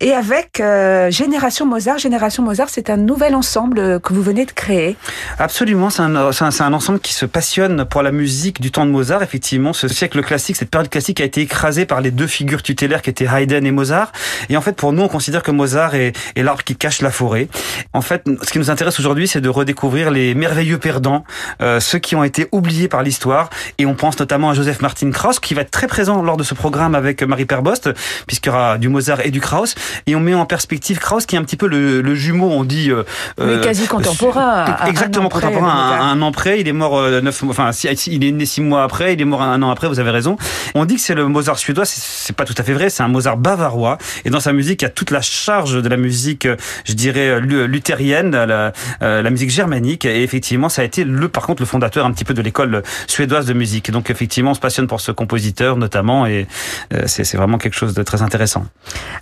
et 0.00 0.12
avec 0.12 0.60
euh, 0.60 1.10
Génération 1.10 1.66
Mozart. 1.66 1.98
Génération 1.98 2.42
Mozart, 2.42 2.68
c'est 2.70 2.90
un 2.90 2.96
nouvel 2.96 3.34
ensemble 3.34 4.00
que 4.00 4.12
vous 4.12 4.22
venez 4.22 4.46
de 4.46 4.52
créer. 4.52 4.96
Absolument, 5.38 5.90
c'est 5.90 6.02
un, 6.02 6.14
un, 6.14 6.30
un 6.30 6.72
ensemble 6.72 7.00
qui 7.00 7.12
se 7.12 7.26
passionne 7.26 7.84
pour 7.84 8.02
la 8.02 8.12
musique 8.12 8.60
du 8.60 8.70
temps 8.70 8.86
de 8.86 8.90
Mozart, 8.90 9.22
effectivement, 9.22 9.72
ce 9.72 9.88
siècle 9.88 10.07
classique, 10.10 10.56
cette 10.56 10.70
période 10.70 10.90
classique 10.90 11.20
a 11.20 11.24
été 11.24 11.40
écrasée 11.42 11.86
par 11.86 12.00
les 12.00 12.10
deux 12.10 12.26
figures 12.26 12.62
tutélaires 12.62 13.02
qui 13.02 13.10
étaient 13.10 13.26
Haydn 13.26 13.64
et 13.64 13.70
Mozart. 13.70 14.12
Et 14.48 14.56
en 14.56 14.60
fait, 14.60 14.72
pour 14.76 14.92
nous, 14.92 15.02
on 15.02 15.08
considère 15.08 15.42
que 15.42 15.50
Mozart 15.50 15.94
est, 15.94 16.12
est 16.36 16.42
l'arbre 16.42 16.64
qui 16.64 16.76
cache 16.76 17.00
la 17.02 17.10
forêt. 17.10 17.48
En 17.92 18.00
fait, 18.00 18.24
ce 18.42 18.50
qui 18.50 18.58
nous 18.58 18.70
intéresse 18.70 18.98
aujourd'hui, 19.00 19.28
c'est 19.28 19.40
de 19.40 19.48
redécouvrir 19.48 20.10
les 20.10 20.34
merveilleux 20.34 20.78
perdants, 20.78 21.24
euh, 21.62 21.80
ceux 21.80 21.98
qui 21.98 22.16
ont 22.16 22.24
été 22.24 22.48
oubliés 22.52 22.88
par 22.88 23.02
l'histoire. 23.02 23.50
Et 23.78 23.86
on 23.86 23.94
pense 23.94 24.18
notamment 24.18 24.50
à 24.50 24.54
Joseph 24.54 24.80
Martin 24.80 25.10
Krauss, 25.10 25.40
qui 25.40 25.54
va 25.54 25.62
être 25.62 25.70
très 25.70 25.86
présent 25.86 26.22
lors 26.22 26.36
de 26.36 26.42
ce 26.44 26.54
programme 26.54 26.94
avec 26.94 27.22
Marie 27.22 27.44
Perbost, 27.46 27.90
puisqu'il 28.26 28.48
y 28.48 28.52
aura 28.52 28.78
du 28.78 28.88
Mozart 28.88 29.24
et 29.24 29.30
du 29.30 29.40
Krauss. 29.40 29.74
Et 30.06 30.14
on 30.14 30.20
met 30.20 30.34
en 30.34 30.46
perspective 30.46 30.98
Krauss, 30.98 31.26
qui 31.26 31.36
est 31.36 31.38
un 31.38 31.44
petit 31.44 31.56
peu 31.56 31.66
le, 31.66 32.00
le 32.00 32.14
jumeau, 32.14 32.50
on 32.50 32.64
dit... 32.64 32.90
Euh, 32.90 33.04
Mais 33.38 33.60
quasi 33.60 33.86
contemporain. 33.86 34.76
exactement 34.86 35.28
contemporain, 35.28 35.68
un, 35.68 36.12
un, 36.12 36.22
an 36.22 36.32
près. 36.32 36.60
Il 36.60 36.68
est 36.68 36.72
mort 36.72 36.98
euh, 36.98 37.20
neuf 37.20 37.42
enfin, 37.44 37.70
il 38.06 38.24
est 38.24 38.30
né 38.32 38.46
six 38.46 38.60
mois 38.60 38.82
après, 38.82 39.14
il 39.14 39.20
est 39.20 39.24
mort 39.24 39.42
un 39.42 39.62
an 39.62 39.70
après, 39.70 39.87
vous 39.88 40.00
avez 40.00 40.10
raison. 40.10 40.36
On 40.74 40.84
dit 40.84 40.96
que 40.96 41.00
c'est 41.00 41.14
le 41.14 41.26
Mozart 41.26 41.58
suédois, 41.58 41.84
c'est 41.84 42.36
pas 42.36 42.44
tout 42.44 42.54
à 42.56 42.62
fait 42.62 42.72
vrai, 42.72 42.90
c'est 42.90 43.02
un 43.02 43.08
Mozart 43.08 43.36
bavarois. 43.36 43.98
Et 44.24 44.30
dans 44.30 44.40
sa 44.40 44.52
musique, 44.52 44.82
il 44.82 44.84
y 44.84 44.88
a 44.88 44.90
toute 44.90 45.10
la 45.10 45.20
charge 45.20 45.82
de 45.82 45.88
la 45.88 45.96
musique, 45.96 46.46
je 46.84 46.92
dirais, 46.92 47.40
luthérienne, 47.40 48.30
la, 48.32 48.72
euh, 49.02 49.22
la 49.22 49.30
musique 49.30 49.50
germanique. 49.50 50.04
Et 50.04 50.22
effectivement, 50.22 50.68
ça 50.68 50.82
a 50.82 50.84
été 50.84 51.04
le, 51.04 51.28
par 51.28 51.46
contre, 51.46 51.62
le 51.62 51.66
fondateur 51.66 52.06
un 52.06 52.12
petit 52.12 52.24
peu 52.24 52.34
de 52.34 52.42
l'école 52.42 52.82
suédoise 53.06 53.46
de 53.46 53.52
musique. 53.52 53.90
Donc 53.90 54.10
effectivement, 54.10 54.52
on 54.52 54.54
se 54.54 54.60
passionne 54.60 54.86
pour 54.86 55.00
ce 55.00 55.12
compositeur 55.12 55.76
notamment, 55.76 56.26
et 56.26 56.46
euh, 56.92 57.02
c'est 57.06 57.36
vraiment 57.36 57.58
quelque 57.58 57.74
chose 57.74 57.94
de 57.94 58.02
très 58.02 58.22
intéressant. 58.22 58.66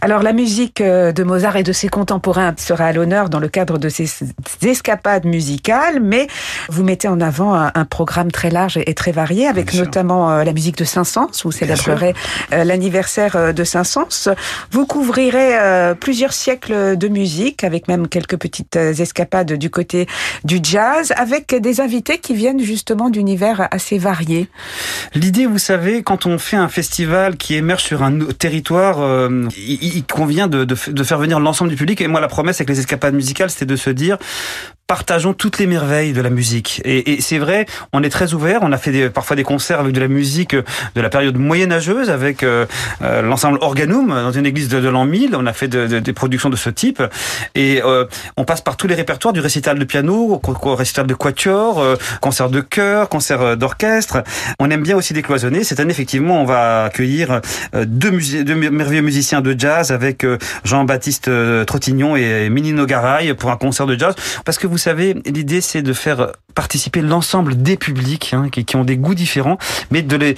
Alors 0.00 0.22
la 0.22 0.32
musique 0.32 0.80
euh, 0.80 1.12
de 1.12 1.22
Mozart 1.22 1.56
et 1.56 1.62
de 1.62 1.72
ses 1.72 1.88
contemporains 1.88 2.54
sera 2.56 2.86
à 2.86 2.92
l'honneur 2.92 3.28
dans 3.28 3.40
le 3.40 3.48
cadre 3.48 3.78
de 3.78 3.88
ces 3.88 4.08
escapades 4.62 5.24
musicales, 5.24 6.00
mais 6.00 6.26
vous 6.68 6.84
mettez 6.84 7.08
en 7.08 7.20
avant 7.20 7.54
un, 7.54 7.72
un 7.74 7.84
programme 7.84 8.30
très 8.30 8.50
large 8.50 8.78
et 8.84 8.94
très 8.94 9.12
varié, 9.12 9.46
avec 9.46 9.74
notamment 9.74 10.30
euh, 10.30 10.44
la 10.44 10.52
musique 10.58 10.78
de 10.78 10.84
Saint-Saëns. 10.84 11.42
Vous 11.44 11.52
célébrerez 11.52 12.14
euh, 12.52 12.64
l'anniversaire 12.64 13.36
euh, 13.36 13.52
de 13.52 13.64
Saint-Saëns. 13.64 14.34
Vous 14.70 14.86
couvrirez 14.86 15.50
plusieurs 16.00 16.32
siècles 16.32 16.96
de 16.96 17.08
musique, 17.08 17.64
avec 17.64 17.88
même 17.88 18.08
quelques 18.08 18.38
petites 18.38 18.76
escapades 18.76 19.52
du 19.52 19.70
côté 19.70 20.06
du 20.44 20.58
jazz, 20.62 21.12
avec 21.16 21.54
des 21.54 21.80
invités 21.80 22.18
qui 22.18 22.34
viennent 22.34 22.62
justement 22.62 23.10
d'univers 23.10 23.68
assez 23.70 23.98
variés. 23.98 24.48
L'idée, 25.14 25.46
vous 25.46 25.58
savez, 25.58 26.02
quand 26.02 26.26
on 26.26 26.38
fait 26.38 26.56
un 26.56 26.68
festival 26.68 27.36
qui 27.36 27.54
émerge 27.54 27.82
sur 27.82 28.02
un 28.02 28.18
territoire, 28.38 28.98
il, 29.56 30.04
convient 30.04 30.48
de, 30.48 30.64
de, 30.64 30.76
de 30.86 31.02
faire 31.02 31.18
venir 31.18 31.40
l'ensemble 31.40 31.70
du 31.70 31.76
public. 31.76 32.00
Et 32.00 32.08
moi, 32.08 32.20
la 32.20 32.28
promesse 32.28 32.56
avec 32.60 32.70
les 32.70 32.80
escapades 32.80 33.14
musicales, 33.14 33.50
c'était 33.50 33.66
de 33.66 33.76
se 33.76 33.90
dire, 33.90 34.18
partageons 34.86 35.32
toutes 35.32 35.58
les 35.58 35.66
merveilles 35.66 36.12
de 36.12 36.20
la 36.20 36.30
musique. 36.30 36.80
Et, 36.84 37.14
et 37.14 37.20
c'est 37.20 37.38
vrai, 37.38 37.66
on 37.92 38.02
est 38.02 38.10
très 38.10 38.34
ouvert. 38.34 38.60
On 38.62 38.72
a 38.72 38.78
fait 38.78 38.92
des, 38.92 39.10
parfois 39.10 39.36
des 39.36 39.42
concerts 39.42 39.80
avec 39.80 39.92
de 39.92 40.00
la 40.00 40.08
musique 40.08 40.54
de 40.54 41.00
la 41.00 41.08
période 41.08 41.36
moyenâgeuse, 41.36 42.10
avec 42.10 42.42
euh, 42.42 42.66
euh 43.02 43.22
l'ensemble 43.22 43.58
Organum 43.60 44.08
dans 44.08 44.32
une 44.32 44.46
église 44.46 44.68
de, 44.68 44.80
de 44.80 44.88
l'an 44.88 45.04
1000. 45.04 45.34
On 45.34 45.46
a 45.46 45.52
fait 45.52 45.68
de, 45.68 45.86
de, 45.86 45.98
des 45.98 46.12
productions 46.12 46.50
de 46.50 46.56
ce 46.56 46.70
type. 46.70 47.02
Et 47.54 47.82
euh, 47.84 48.04
on 48.36 48.44
passe 48.44 48.60
par 48.60 48.76
tous 48.76 48.86
les 48.86 48.94
répertoires, 48.94 49.32
du 49.32 49.40
récital 49.40 49.78
de 49.78 49.84
piano 49.84 50.40
au, 50.42 50.74
récital 50.74 51.06
de 51.06 51.14
quatuor, 51.14 51.80
euh, 51.80 51.96
concert 52.20 52.48
de 52.48 52.60
chœur, 52.60 53.08
concert 53.08 53.42
euh, 53.42 53.56
d'orchestre. 53.56 54.22
On 54.60 54.70
aime 54.70 54.82
bien 54.82 54.96
aussi 54.96 55.12
décloisonner. 55.12 55.64
Cette 55.64 55.80
année, 55.80 55.90
effectivement, 55.90 56.40
on 56.40 56.44
va 56.44 56.84
accueillir 56.84 57.40
deux, 57.74 58.12
deux 58.44 58.54
merveilleux 58.54 59.02
musiciens 59.02 59.40
de 59.40 59.54
jazz 59.58 59.90
avec 59.90 60.24
Jean-Baptiste 60.64 61.30
Trottignon 61.66 62.16
et 62.16 62.48
Minino 62.50 62.86
Garay 62.86 63.34
pour 63.34 63.50
un 63.50 63.56
concert 63.56 63.86
de 63.86 63.98
jazz. 63.98 64.14
Parce 64.44 64.58
que 64.58 64.66
vous 64.76 64.82
savez, 64.82 65.14
l'idée 65.24 65.62
c'est 65.62 65.80
de 65.80 65.94
faire 65.94 66.32
participer 66.54 67.00
l'ensemble 67.00 67.56
des 67.56 67.78
publics 67.78 68.34
hein, 68.34 68.50
qui, 68.50 68.66
qui, 68.66 68.76
ont 68.76 68.84
des 68.84 68.98
goûts 68.98 69.14
différents, 69.14 69.56
mais 69.90 70.02
de 70.02 70.16
les 70.16 70.34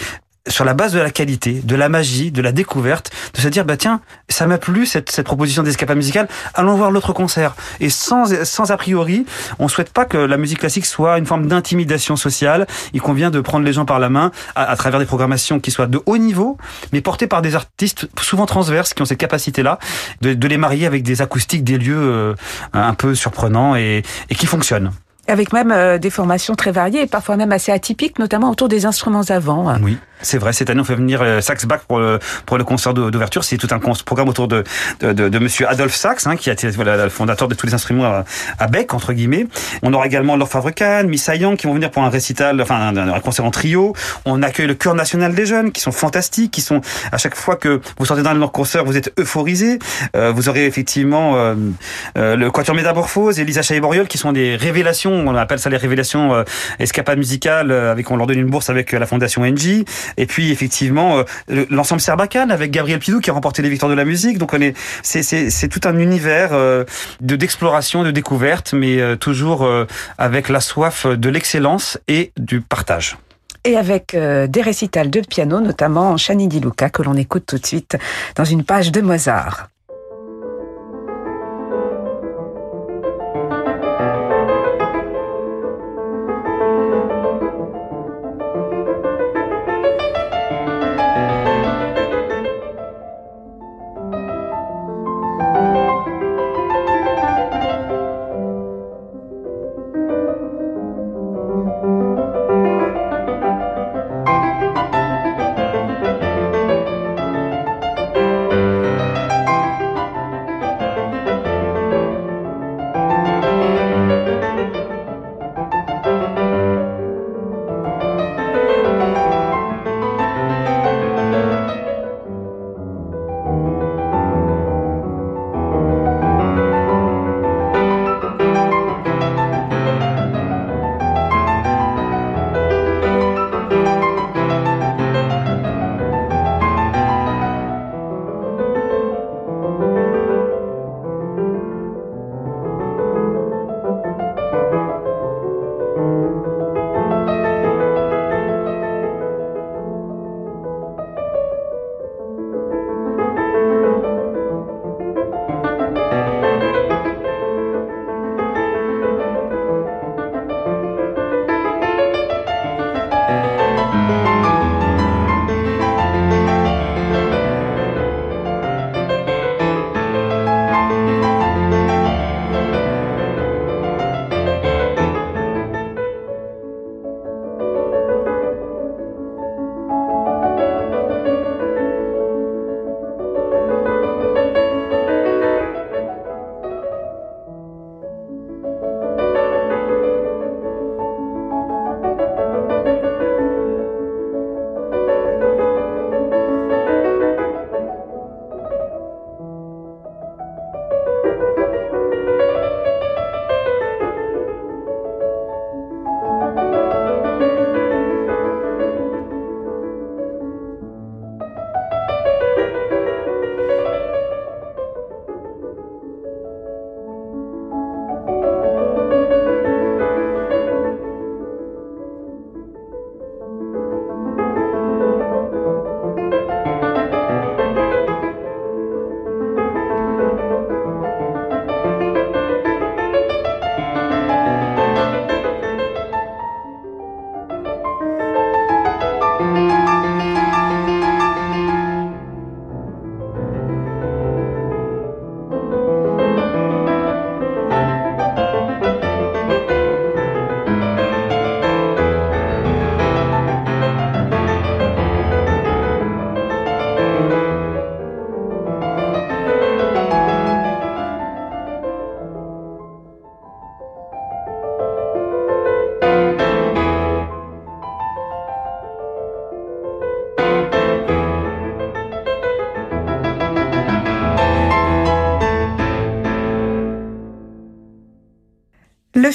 sur 0.49 0.65
la 0.65 0.75
base 0.75 0.93
de 0.93 0.99
la 0.99 1.11
qualité, 1.11 1.61
de 1.65 1.77
la 1.77 1.89
magie, 1.89 2.31
de 2.31 2.43
la 2.43 2.53
découverte, 2.53 3.11
de 3.35 3.41
se 3.41 3.49
dire 3.49 3.65
bah 3.65 3.77
tiens, 3.77 4.01
ça 4.29 4.47
m'a 4.47 4.59
plu 4.59 4.87
cette, 4.87 5.11
cette 5.11 5.27
proposition 5.27 5.63
d'escapade 5.63 5.97
musicale, 5.97 6.29
allons 6.55 6.77
voir 6.77 6.91
l'autre 6.91 7.13
concert. 7.13 7.55
Et 7.81 7.91
sans 7.91 8.45
sans 8.45 8.71
a 8.71 8.77
priori, 8.77 9.27
on 9.59 9.69
souhaite 9.69 9.93
pas 9.93 10.05
que 10.05 10.19
la 10.19 10.37
musique 10.37 10.61
classique 10.61 10.87
soit 10.87 11.19
une 11.19 11.27
forme 11.27 11.47
d'intimidation 11.47 12.17
sociale. 12.17 12.67
Il 12.93 13.01
convient 13.01 13.31
de 13.31 13.41
prendre 13.41 13.65
les 13.65 13.73
gens 13.73 13.85
par 13.85 13.99
la 13.99 14.09
main 14.09 14.31
à, 14.55 14.65
à, 14.65 14.77
travers 14.77 15.01
des 15.01 15.07
programmations 15.07 15.61
qui 15.61 15.71
soient 15.71 15.87
de 15.87 16.01
haut 16.07 16.19
niveau, 16.19 16.59
mais 16.93 17.01
portées 17.01 17.27
par 17.27 17.43
des 17.43 17.55
artistes 17.55 18.09
souvent 18.21 18.47
transverses 18.47 18.95
qui 18.95 19.03
ont 19.03 19.07
cette 19.07 19.19
capacité-là 19.19 19.79
de, 20.21 20.35
de 20.35 20.49
les 20.49 20.59
marier 20.59 20.87
avec 20.87 21.03
des 21.03 21.23
acoustiques, 21.23 21.65
des 21.65 21.79
lieux 21.79 21.97
euh, 21.97 22.35
un 22.73 22.95
peu 22.95 23.15
surprenants 23.15 23.77
et, 23.77 24.03
et 24.31 24.35
qui 24.35 24.47
fonctionnent 24.47 24.93
avec 25.29 25.53
même 25.53 25.71
euh, 25.71 25.99
des 25.99 26.11
formations 26.11 26.55
très 26.55 26.73
variées 26.73 27.03
et 27.03 27.07
parfois 27.07 27.37
même 27.37 27.53
assez 27.53 27.73
atypiques, 27.73 28.19
notamment 28.19 28.51
autour 28.51 28.69
des 28.69 28.87
instruments 28.87 29.23
avant. 29.29 29.75
Oui. 29.83 29.99
C'est 30.21 30.39
vrai, 30.39 30.53
cette 30.53 30.69
année 30.69 30.81
on 30.81 30.85
fait 30.85 30.97
venir 30.97 31.23
euh, 31.23 31.41
Sax 31.41 31.65
Bach 31.67 31.83
pour 31.87 32.01
le, 32.01 32.19
pour 32.45 32.59
le 32.59 32.65
concert 32.65 32.93
d'ouverture. 32.93 33.45
C'est 33.45 33.57
tout 33.57 33.69
un 33.71 33.79
programme 33.79 34.29
autour 34.29 34.49
de, 34.49 34.65
de, 35.01 35.13
de, 35.13 35.29
de 35.29 35.39
Monsieur 35.39 35.69
Adolphe 35.69 35.95
Sax, 35.95 36.27
hein, 36.27 36.37
qui 36.37 36.51
a 36.51 36.55
été 36.55 36.69
voilà, 36.71 37.05
le 37.05 37.11
fondateur 37.11 37.47
de 37.47 37.55
tous 37.55 37.67
les 37.67 37.75
instruments 37.75 38.05
à, 38.05 38.25
à 38.59 38.67
Beck, 38.67 38.95
entre 38.95 39.13
guillemets. 39.13 39.47
On 39.83 39.93
aura 39.93 40.07
également 40.07 40.37
Laure 40.37 40.49
Favre-Kahn, 40.49 41.07
Miss 41.07 41.31
Young 41.33 41.57
qui 41.57 41.67
vont 41.67 41.75
venir 41.75 41.91
pour 41.91 42.03
un 42.03 42.11
récital, 42.11 42.61
enfin 42.61 42.97
un, 42.97 43.21
concert 43.21 43.45
en 43.45 43.51
trio. 43.51 43.95
On 44.25 44.43
accueille 44.43 44.67
le 44.67 44.75
Chœur 44.75 44.95
National 44.95 45.35
des 45.35 45.47
Jeunes, 45.47 45.71
qui 45.71 45.81
sont 45.81 45.93
fantastiques, 45.93 46.51
qui 46.51 46.63
sont 46.63 46.81
à 47.13 47.19
chaque 47.19 47.37
fois 47.37 47.57
que 47.57 47.81
vous 47.99 48.05
sortez 48.05 48.23
dans 48.23 48.35
leur 48.35 48.53
concert, 48.53 48.85
vous 48.85 48.97
êtes 48.97 49.13
euphorisés. 49.19 49.79
Euh, 50.17 50.33
vous 50.33 50.49
aurez 50.49 50.67
effectivement 50.67 51.37
euh, 51.37 51.55
euh, 52.17 52.37
le 52.37 52.51
Quatuor 52.51 52.75
Métamorphose 52.75 53.39
et 53.39 53.45
Lisa 53.45 53.63
Chaillé-Boriol, 53.63 54.09
qui 54.09 54.19
sont 54.19 54.33
des 54.33 54.57
révélations, 54.57 55.18
on 55.27 55.35
appelle 55.35 55.59
ça 55.59 55.71
les 55.71 55.77
révélations 55.77 56.35
euh, 56.35 56.45
escapades 56.79 57.19
musicales, 57.19 57.71
avec 57.71 58.11
on 58.11 58.17
leur 58.17 58.27
donne 58.27 58.39
une 58.39 58.51
bourse 58.51 58.71
avec 58.71 58.93
la 58.93 59.07
Fondation 59.07 59.45
NJ. 59.45 59.85
Et 60.17 60.27
puis 60.27 60.51
effectivement 60.51 61.19
euh, 61.51 61.65
l'ensemble 61.71 62.01
Serbacane 62.01 62.51
avec 62.51 62.71
Gabriel 62.71 62.99
Pidou 62.99 63.21
qui 63.21 63.31
a 63.31 63.33
remporté 63.33 63.63
les 63.63 63.69
victoires 63.69 63.91
de 63.91 63.97
la 63.97 64.05
musique. 64.05 64.39
Donc 64.39 64.53
on 64.55 64.61
est 64.61 64.77
c'est 65.03 65.23
c'est 65.23 65.69
tout 65.69 65.81
un 65.85 65.99
univers 65.99 66.51
euh, 66.53 66.85
de 67.21 67.37
d'exploration, 67.37 68.03
de 68.03 68.11
découverte, 68.11 68.73
mais 68.73 69.01
euh, 69.01 69.17
toujours 69.17 69.69
avec 70.19 70.49
la 70.49 70.61
soif 70.61 71.07
de 71.07 71.29
l'excellence 71.29 71.99
et 72.09 72.33
du 72.37 72.61
partage 72.61 73.17
et 73.65 73.77
avec 73.77 74.15
euh, 74.15 74.47
des 74.47 74.63
récitals 74.63 75.11
de 75.11 75.21
piano, 75.21 75.61
notamment 75.61 76.17
Chani 76.17 76.49
Di 76.49 76.61
Luca, 76.61 76.89
que 76.89 77.03
l'on 77.03 77.15
écoute 77.15 77.45
tout 77.47 77.59
de 77.59 77.67
suite 77.67 77.99
dans 78.35 78.45
une 78.45 78.65
page 78.65 78.93
de 78.93 79.01
Mozart. 79.01 79.69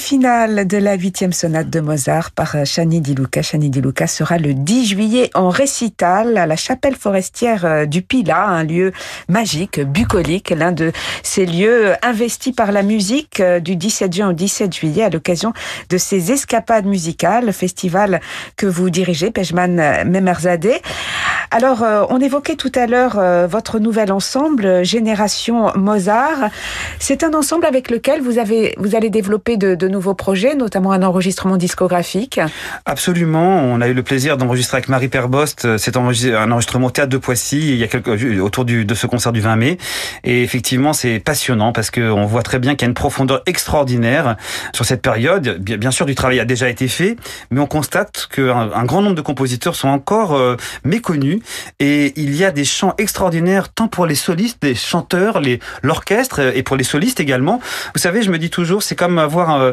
Le 0.04 0.08
final 0.08 0.66
de 0.66 0.76
la 0.76 0.96
huitième 0.96 1.32
sonate 1.32 1.70
de 1.70 1.80
Mozart 1.80 2.30
par 2.32 2.56
Chani 2.66 3.00
Di 3.00 3.14
Luca. 3.14 3.40
Chani 3.40 3.70
Di 3.70 3.80
Luca 3.80 4.06
sera 4.06 4.36
le 4.36 4.52
10 4.52 4.86
juillet 4.86 5.30
en 5.32 5.48
récital 5.48 6.36
à 6.36 6.46
la 6.46 6.56
chapelle 6.56 6.94
forestière 6.94 7.64
euh, 7.64 7.86
du 7.86 8.02
Pila, 8.02 8.44
un 8.44 8.64
lieu 8.64 8.92
magique, 9.30 9.80
bucolique, 9.80 10.50
l'un 10.50 10.72
de 10.72 10.92
ces 11.22 11.46
lieux 11.46 11.94
investis 12.02 12.54
par 12.54 12.70
la 12.70 12.82
musique 12.82 13.40
euh, 13.40 13.60
du 13.60 13.76
17 13.76 14.12
juin 14.12 14.28
au 14.28 14.32
17 14.34 14.74
juillet 14.74 15.04
à 15.04 15.08
l'occasion 15.08 15.54
de 15.88 15.96
ces 15.96 16.32
escapades 16.32 16.84
musicales, 16.84 17.50
festival 17.54 18.20
que 18.56 18.66
vous 18.66 18.90
dirigez, 18.90 19.30
Pejman 19.30 20.04
Memerzadeh. 20.04 20.82
Alors, 21.50 21.82
euh, 21.82 22.04
on 22.10 22.20
évoquait 22.20 22.56
tout 22.56 22.72
à 22.74 22.86
l'heure 22.86 23.48
votre 23.48 23.78
nouvel 23.78 24.12
ensemble, 24.12 24.84
Génération 24.84 25.72
Mozart. 25.76 26.50
C'est 26.98 27.24
un 27.24 27.32
ensemble 27.32 27.64
avec 27.64 27.90
lequel 27.90 28.20
vous 28.20 28.38
avez, 28.38 28.74
vous 28.76 28.96
allez 28.96 29.08
développer 29.08 29.56
de 29.56 29.74
de, 29.74 29.88
nouveaux 29.94 30.14
projets, 30.14 30.54
notamment 30.54 30.92
un 30.92 31.02
enregistrement 31.02 31.56
discographique. 31.56 32.40
Absolument. 32.84 33.62
On 33.62 33.80
a 33.80 33.88
eu 33.88 33.94
le 33.94 34.02
plaisir 34.02 34.36
d'enregistrer 34.36 34.76
avec 34.78 34.88
Marie 34.88 35.08
Perbost 35.08 35.64
euh, 35.64 35.78
c'est 35.78 35.96
un 35.96 36.50
enregistrement 36.50 36.90
théâtre 36.90 37.10
de 37.10 37.16
Poissy 37.16 37.58
il 37.58 37.76
y 37.76 37.84
a 37.84 37.86
quelques, 37.86 38.08
euh, 38.08 38.40
autour 38.40 38.64
du, 38.64 38.84
de 38.84 38.94
ce 38.94 39.06
concert 39.06 39.32
du 39.32 39.40
20 39.40 39.56
mai. 39.56 39.78
Et 40.24 40.42
effectivement, 40.42 40.92
c'est 40.92 41.18
passionnant 41.20 41.72
parce 41.72 41.90
qu'on 41.90 42.26
voit 42.26 42.42
très 42.42 42.58
bien 42.58 42.74
qu'il 42.74 42.86
y 42.86 42.88
a 42.88 42.88
une 42.88 42.94
profondeur 42.94 43.42
extraordinaire 43.46 44.36
sur 44.74 44.84
cette 44.84 45.02
période. 45.02 45.58
Bien 45.58 45.90
sûr, 45.90 46.06
du 46.06 46.14
travail 46.14 46.40
a 46.40 46.44
déjà 46.44 46.68
été 46.68 46.88
fait, 46.88 47.16
mais 47.50 47.60
on 47.60 47.66
constate 47.66 48.28
qu'un 48.32 48.70
un 48.72 48.84
grand 48.84 49.02
nombre 49.02 49.14
de 49.14 49.20
compositeurs 49.22 49.76
sont 49.76 49.88
encore 49.88 50.34
euh, 50.34 50.56
méconnus 50.84 51.40
et 51.80 52.12
il 52.16 52.34
y 52.34 52.44
a 52.44 52.50
des 52.50 52.64
chants 52.64 52.94
extraordinaires 52.98 53.68
tant 53.68 53.88
pour 53.88 54.06
les 54.06 54.14
solistes, 54.14 54.58
les 54.62 54.74
chanteurs, 54.74 55.40
l'orchestre 55.82 56.40
et 56.40 56.62
pour 56.62 56.76
les 56.76 56.84
solistes 56.84 57.20
également. 57.20 57.60
Vous 57.94 58.00
savez, 58.00 58.22
je 58.22 58.30
me 58.30 58.38
dis 58.38 58.50
toujours, 58.50 58.82
c'est 58.82 58.96
comme 58.96 59.18
avoir 59.18 59.54
euh, 59.54 59.72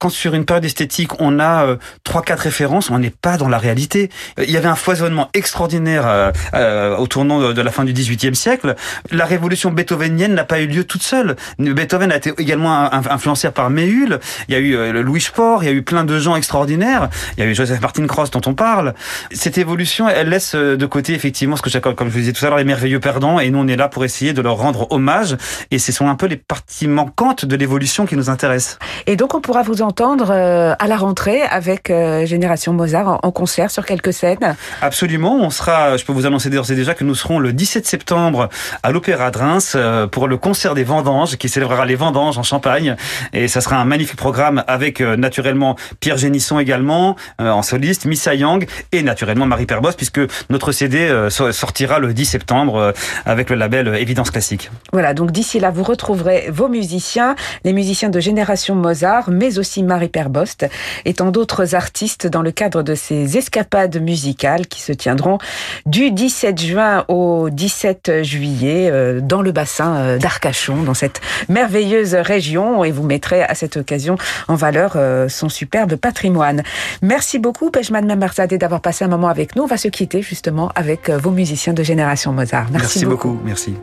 quand 0.00 0.08
sur 0.08 0.34
une 0.34 0.46
période 0.46 0.64
esthétique, 0.64 1.20
on 1.20 1.38
a 1.38 1.66
euh, 1.66 1.76
trois, 2.04 2.22
quatre 2.22 2.40
références, 2.40 2.90
on 2.90 2.98
n'est 2.98 3.10
pas 3.10 3.36
dans 3.36 3.48
la 3.48 3.58
réalité. 3.58 4.10
Euh, 4.38 4.44
il 4.48 4.50
y 4.50 4.56
avait 4.56 4.66
un 4.68 4.74
foisonnement 4.74 5.28
extraordinaire 5.34 6.32
euh, 6.54 6.96
au 6.96 7.06
tournant 7.06 7.52
de 7.52 7.62
la 7.62 7.70
fin 7.70 7.84
du 7.84 7.92
XVIIIe 7.92 8.34
siècle. 8.34 8.74
La 9.10 9.26
révolution 9.26 9.70
beethovenienne 9.70 10.34
n'a 10.34 10.44
pas 10.44 10.60
eu 10.60 10.66
lieu 10.66 10.84
toute 10.84 11.02
seule. 11.02 11.36
Beethoven 11.58 12.10
a 12.12 12.16
été 12.16 12.32
également 12.38 12.92
influencé 12.92 13.50
par 13.50 13.68
Méhul. 13.68 14.20
Il 14.48 14.54
y 14.54 14.56
a 14.56 14.60
eu 14.60 15.02
Louis 15.02 15.20
Spohr, 15.20 15.62
il 15.62 15.66
y 15.66 15.68
a 15.68 15.72
eu 15.72 15.82
plein 15.82 16.04
de 16.04 16.18
gens 16.18 16.34
extraordinaires. 16.34 17.10
Il 17.36 17.44
y 17.44 17.46
a 17.46 17.50
eu 17.50 17.54
Joseph 17.54 17.80
Martin 17.82 18.06
Cross 18.06 18.30
dont 18.30 18.40
on 18.46 18.54
parle. 18.54 18.94
Cette 19.32 19.58
évolution, 19.58 20.08
elle 20.08 20.30
laisse 20.30 20.54
de 20.54 20.86
côté 20.86 21.12
effectivement 21.12 21.56
ce 21.56 21.62
que 21.62 21.70
j'accorde, 21.70 21.96
comme 21.96 22.08
je 22.08 22.14
vous 22.14 22.20
disais 22.20 22.32
tout 22.32 22.44
à 22.46 22.48
l'heure, 22.48 22.58
les 22.58 22.64
merveilleux 22.64 23.00
perdants. 23.00 23.38
Et 23.38 23.50
nous, 23.50 23.58
on 23.58 23.68
est 23.68 23.76
là 23.76 23.88
pour 23.88 24.04
essayer 24.04 24.32
de 24.32 24.40
leur 24.40 24.56
rendre 24.56 24.90
hommage. 24.90 25.36
Et 25.70 25.78
ce 25.78 25.92
sont 25.92 26.08
un 26.08 26.14
peu 26.14 26.26
les 26.26 26.36
parties 26.36 26.88
manquantes 26.88 27.44
de 27.44 27.56
l'évolution 27.56 28.06
qui 28.06 28.16
nous 28.16 28.30
intéressent. 28.30 28.78
Et 29.06 29.16
donc, 29.16 29.34
on 29.34 29.40
pourra 29.40 29.62
vous 29.62 29.82
en 29.82 29.89
entendre 29.90 30.30
euh, 30.30 30.72
à 30.78 30.86
la 30.86 30.96
rentrée 30.96 31.42
avec 31.42 31.90
euh, 31.90 32.24
Génération 32.24 32.72
Mozart 32.72 33.18
en 33.24 33.30
concert 33.32 33.72
sur 33.72 33.84
quelques 33.84 34.12
scènes. 34.12 34.54
Absolument, 34.82 35.38
on 35.40 35.50
sera, 35.50 35.96
je 35.96 36.04
peux 36.04 36.12
vous 36.12 36.26
annoncer 36.26 36.48
d'ores 36.48 36.70
et 36.70 36.76
déjà 36.76 36.94
que 36.94 37.02
nous 37.02 37.16
serons 37.16 37.40
le 37.40 37.52
17 37.52 37.84
septembre 37.84 38.50
à 38.84 38.92
l'Opéra 38.92 39.32
de 39.32 39.38
Reims 39.38 39.72
euh, 39.74 40.06
pour 40.06 40.28
le 40.28 40.36
concert 40.36 40.76
des 40.76 40.84
Vendanges 40.84 41.36
qui 41.38 41.48
célébrera 41.48 41.86
les 41.86 41.96
Vendanges 41.96 42.38
en 42.38 42.44
Champagne. 42.44 42.94
Et 43.32 43.48
ça 43.48 43.60
sera 43.60 43.78
un 43.78 43.84
magnifique 43.84 44.16
programme 44.16 44.62
avec 44.68 45.00
naturellement 45.00 45.74
Pierre 45.98 46.18
Génisson 46.18 46.60
également 46.60 47.16
en 47.38 47.62
soliste, 47.62 48.04
Missa 48.04 48.34
Yang 48.34 48.68
et 48.92 49.02
naturellement 49.02 49.46
Marie 49.46 49.66
Perbos 49.66 49.92
puisque 49.96 50.20
notre 50.50 50.70
CD 50.70 51.28
sortira 51.30 51.98
le 51.98 52.12
10 52.12 52.24
septembre 52.24 52.92
avec 53.24 53.50
le 53.50 53.56
label 53.56 53.88
Évidence 53.96 54.30
Classique. 54.30 54.70
Voilà, 54.92 55.14
donc 55.14 55.32
d'ici 55.32 55.58
là 55.58 55.70
vous 55.70 55.82
retrouverez 55.82 56.48
vos 56.50 56.68
musiciens, 56.68 57.34
les 57.64 57.72
musiciens 57.72 58.10
de 58.10 58.20
Génération 58.20 58.74
Mozart 58.74 59.30
mais 59.30 59.58
aussi 59.58 59.79
Marie 59.82 60.08
Perbost 60.08 60.66
et 61.04 61.14
tant 61.14 61.30
d'autres 61.30 61.74
artistes 61.74 62.26
dans 62.26 62.42
le 62.42 62.50
cadre 62.50 62.82
de 62.82 62.94
ces 62.94 63.36
escapades 63.36 64.00
musicales 64.00 64.66
qui 64.66 64.80
se 64.80 64.92
tiendront 64.92 65.38
du 65.86 66.10
17 66.10 66.60
juin 66.60 67.04
au 67.08 67.50
17 67.50 68.22
juillet 68.22 68.88
euh, 68.90 69.20
dans 69.20 69.42
le 69.42 69.52
bassin 69.52 69.96
euh, 69.96 70.18
d'Arcachon, 70.18 70.82
dans 70.82 70.94
cette 70.94 71.20
merveilleuse 71.48 72.14
région 72.14 72.84
et 72.84 72.90
vous 72.90 73.02
mettrez 73.02 73.42
à 73.42 73.54
cette 73.54 73.76
occasion 73.76 74.16
en 74.48 74.54
valeur 74.54 74.92
euh, 74.96 75.28
son 75.28 75.48
superbe 75.48 75.96
patrimoine. 75.96 76.62
Merci 77.02 77.38
beaucoup 77.38 77.70
Pejman 77.70 78.06
Memerzadeh 78.06 78.58
d'avoir 78.58 78.80
passé 78.80 79.04
un 79.04 79.08
moment 79.08 79.28
avec 79.28 79.56
nous. 79.56 79.62
On 79.62 79.66
va 79.66 79.76
se 79.76 79.88
quitter 79.88 80.22
justement 80.22 80.70
avec 80.74 81.10
vos 81.10 81.30
musiciens 81.30 81.72
de 81.72 81.82
Génération 81.82 82.32
Mozart. 82.32 82.68
Merci, 82.70 83.04
beaucoup. 83.04 83.38
Merci. 83.44 83.74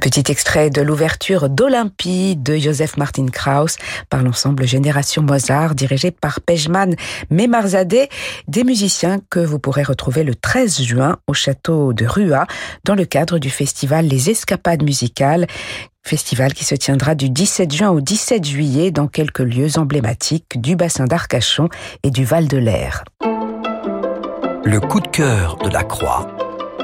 Petit 0.00 0.30
extrait 0.30 0.70
de 0.70 0.82
l'ouverture 0.82 1.48
d'Olympie 1.48 2.36
de 2.36 2.56
Joseph 2.56 2.96
Martin 2.96 3.26
Krauss 3.26 3.76
par 4.10 4.22
l'ensemble 4.22 4.66
Génération 4.66 5.22
Mozart 5.22 5.74
dirigé 5.74 6.10
par 6.10 6.40
Pejman 6.40 6.94
Memarzadeh, 7.30 8.08
des 8.46 8.64
musiciens 8.64 9.20
que 9.30 9.40
vous 9.40 9.58
pourrez 9.58 9.82
retrouver 9.82 10.22
le 10.22 10.34
13 10.34 10.82
juin 10.82 11.16
au 11.26 11.34
château 11.34 11.92
de 11.92 12.06
Rua 12.06 12.46
dans 12.84 12.94
le 12.94 13.04
cadre 13.04 13.38
du 13.38 13.50
festival 13.50 14.06
Les 14.06 14.30
Escapades 14.30 14.82
musicales 14.82 15.46
Festival 16.02 16.52
qui 16.54 16.64
se 16.64 16.74
tiendra 16.74 17.14
du 17.14 17.30
17 17.30 17.74
juin 17.74 17.90
au 17.90 18.00
17 18.00 18.44
juillet 18.44 18.90
dans 18.90 19.08
quelques 19.08 19.40
lieux 19.40 19.76
emblématiques 19.78 20.60
du 20.60 20.76
bassin 20.76 21.06
d'Arcachon 21.06 21.68
et 22.02 22.10
du 22.10 22.24
Val 22.24 22.46
de 22.46 22.58
l'Air. 22.58 23.04
Le 24.64 24.78
coup 24.78 25.00
de 25.00 25.08
cœur 25.08 25.56
de 25.56 25.68
la 25.68 25.82
Croix 25.82 26.28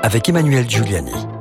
avec 0.03 0.29
Emmanuel 0.29 0.69
Giuliani. 0.69 1.32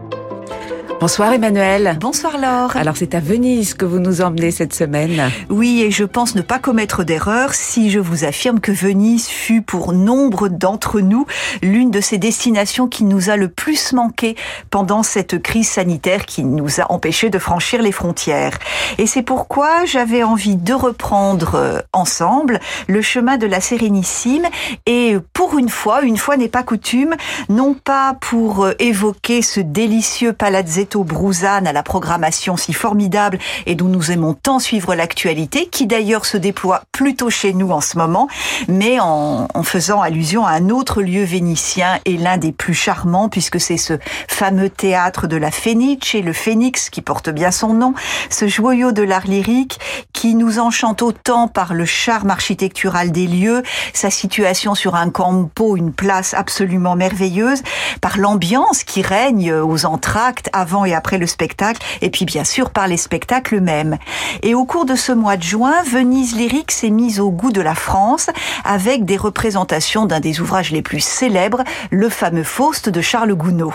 Bonsoir 1.01 1.33
Emmanuel. 1.33 1.97
Bonsoir 1.99 2.37
Laure. 2.37 2.77
Alors 2.77 2.95
c'est 2.95 3.15
à 3.15 3.19
Venise 3.19 3.73
que 3.73 3.85
vous 3.85 3.97
nous 3.97 4.21
emmenez 4.21 4.51
cette 4.51 4.75
semaine. 4.75 5.31
Oui, 5.49 5.81
et 5.81 5.89
je 5.89 6.03
pense 6.03 6.35
ne 6.35 6.43
pas 6.43 6.59
commettre 6.59 7.03
d'erreur 7.03 7.55
si 7.55 7.89
je 7.89 7.97
vous 7.97 8.23
affirme 8.23 8.59
que 8.59 8.71
Venise 8.71 9.27
fut 9.27 9.63
pour 9.63 9.93
nombre 9.93 10.47
d'entre 10.47 10.99
nous 10.99 11.25
l'une 11.63 11.89
de 11.89 12.01
ces 12.01 12.19
destinations 12.19 12.87
qui 12.87 13.03
nous 13.03 13.31
a 13.31 13.35
le 13.35 13.47
plus 13.47 13.93
manqué 13.93 14.35
pendant 14.69 15.01
cette 15.01 15.41
crise 15.41 15.69
sanitaire 15.69 16.27
qui 16.27 16.43
nous 16.43 16.79
a 16.79 16.91
empêché 16.91 17.31
de 17.31 17.39
franchir 17.39 17.81
les 17.81 17.91
frontières. 17.91 18.59
Et 18.99 19.07
c'est 19.07 19.23
pourquoi 19.23 19.85
j'avais 19.85 20.21
envie 20.21 20.55
de 20.55 20.73
reprendre 20.75 21.55
euh, 21.55 21.79
ensemble 21.93 22.59
le 22.87 23.01
chemin 23.01 23.37
de 23.37 23.47
la 23.47 23.59
Sérénissime 23.59 24.45
et 24.85 25.17
pour 25.33 25.57
une 25.57 25.69
fois, 25.69 26.03
une 26.03 26.17
fois 26.17 26.37
n'est 26.37 26.47
pas 26.47 26.61
coutume, 26.61 27.15
non 27.49 27.73
pas 27.73 28.17
pour 28.21 28.65
euh, 28.65 28.73
évoquer 28.77 29.41
ce 29.41 29.61
délicieux 29.61 30.33
palazzetto 30.33 30.90
Brouzane 30.99 31.67
à 31.67 31.73
la 31.73 31.83
programmation 31.83 32.57
si 32.57 32.73
formidable 32.73 33.39
et 33.65 33.75
dont 33.75 33.87
nous 33.87 34.11
aimons 34.11 34.33
tant 34.33 34.59
suivre 34.59 34.95
l'actualité, 34.95 35.67
qui 35.67 35.87
d'ailleurs 35.87 36.25
se 36.25 36.37
déploie 36.37 36.83
plutôt 36.91 37.29
chez 37.29 37.53
nous 37.53 37.71
en 37.71 37.81
ce 37.81 37.97
moment, 37.97 38.27
mais 38.67 38.99
en, 38.99 39.47
faisant 39.63 40.01
allusion 40.01 40.45
à 40.45 40.51
un 40.51 40.69
autre 40.69 41.01
lieu 41.01 41.23
vénitien 41.23 41.99
et 42.05 42.17
l'un 42.17 42.37
des 42.37 42.51
plus 42.51 42.73
charmants 42.73 43.29
puisque 43.29 43.59
c'est 43.59 43.77
ce 43.77 43.93
fameux 44.27 44.69
théâtre 44.69 45.27
de 45.27 45.37
la 45.37 45.51
Fenice 45.51 46.13
et 46.13 46.21
le 46.21 46.33
Phénix 46.33 46.89
qui 46.89 47.01
porte 47.01 47.29
bien 47.29 47.51
son 47.51 47.73
nom, 47.73 47.93
ce 48.29 48.47
joyau 48.47 48.91
de 48.91 49.03
l'art 49.03 49.27
lyrique 49.27 49.79
qui 50.13 50.35
nous 50.35 50.59
enchante 50.59 51.01
autant 51.01 51.47
par 51.47 51.73
le 51.73 51.85
charme 51.85 52.29
architectural 52.29 53.11
des 53.11 53.27
lieux, 53.27 53.63
sa 53.93 54.09
situation 54.09 54.75
sur 54.75 54.95
un 54.95 55.09
campo, 55.09 55.75
une 55.77 55.93
place 55.93 56.33
absolument 56.33 56.95
merveilleuse, 56.95 57.61
par 58.01 58.17
l'ambiance 58.17 58.83
qui 58.83 59.01
règne 59.01 59.53
aux 59.53 59.85
entractes 59.85 60.49
avant 60.53 60.80
et 60.85 60.93
après 60.93 61.17
le 61.17 61.27
spectacle, 61.27 61.81
et 62.01 62.09
puis 62.09 62.25
bien 62.25 62.43
sûr 62.43 62.69
par 62.69 62.87
les 62.87 62.97
spectacles 62.97 63.55
eux-mêmes. 63.55 63.97
Et 64.43 64.55
au 64.55 64.65
cours 64.65 64.85
de 64.85 64.95
ce 64.95 65.11
mois 65.11 65.37
de 65.37 65.43
juin, 65.43 65.83
Venise 65.83 66.35
Lyrique 66.35 66.71
s'est 66.71 66.89
mise 66.89 67.19
au 67.19 67.31
goût 67.31 67.51
de 67.51 67.61
la 67.61 67.75
France 67.75 68.29
avec 68.63 69.05
des 69.05 69.17
représentations 69.17 70.05
d'un 70.05 70.19
des 70.19 70.41
ouvrages 70.41 70.71
les 70.71 70.81
plus 70.81 71.03
célèbres, 71.03 71.63
le 71.89 72.09
fameux 72.09 72.43
Faust 72.43 72.89
de 72.89 73.01
Charles 73.01 73.33
Gounod. 73.33 73.71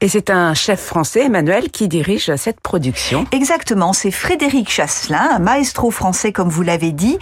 Et 0.00 0.08
c'est 0.08 0.30
un 0.30 0.54
chef 0.54 0.80
français, 0.80 1.24
Emmanuel, 1.24 1.70
qui 1.70 1.88
dirige 1.88 2.34
cette 2.36 2.60
production. 2.60 3.26
Exactement, 3.32 3.92
c'est 3.92 4.10
Frédéric 4.10 4.70
Chasselin, 4.70 5.28
un 5.32 5.38
maestro 5.38 5.90
français 5.90 6.32
comme 6.32 6.48
vous 6.48 6.62
l'avez 6.62 6.92
dit, 6.92 7.18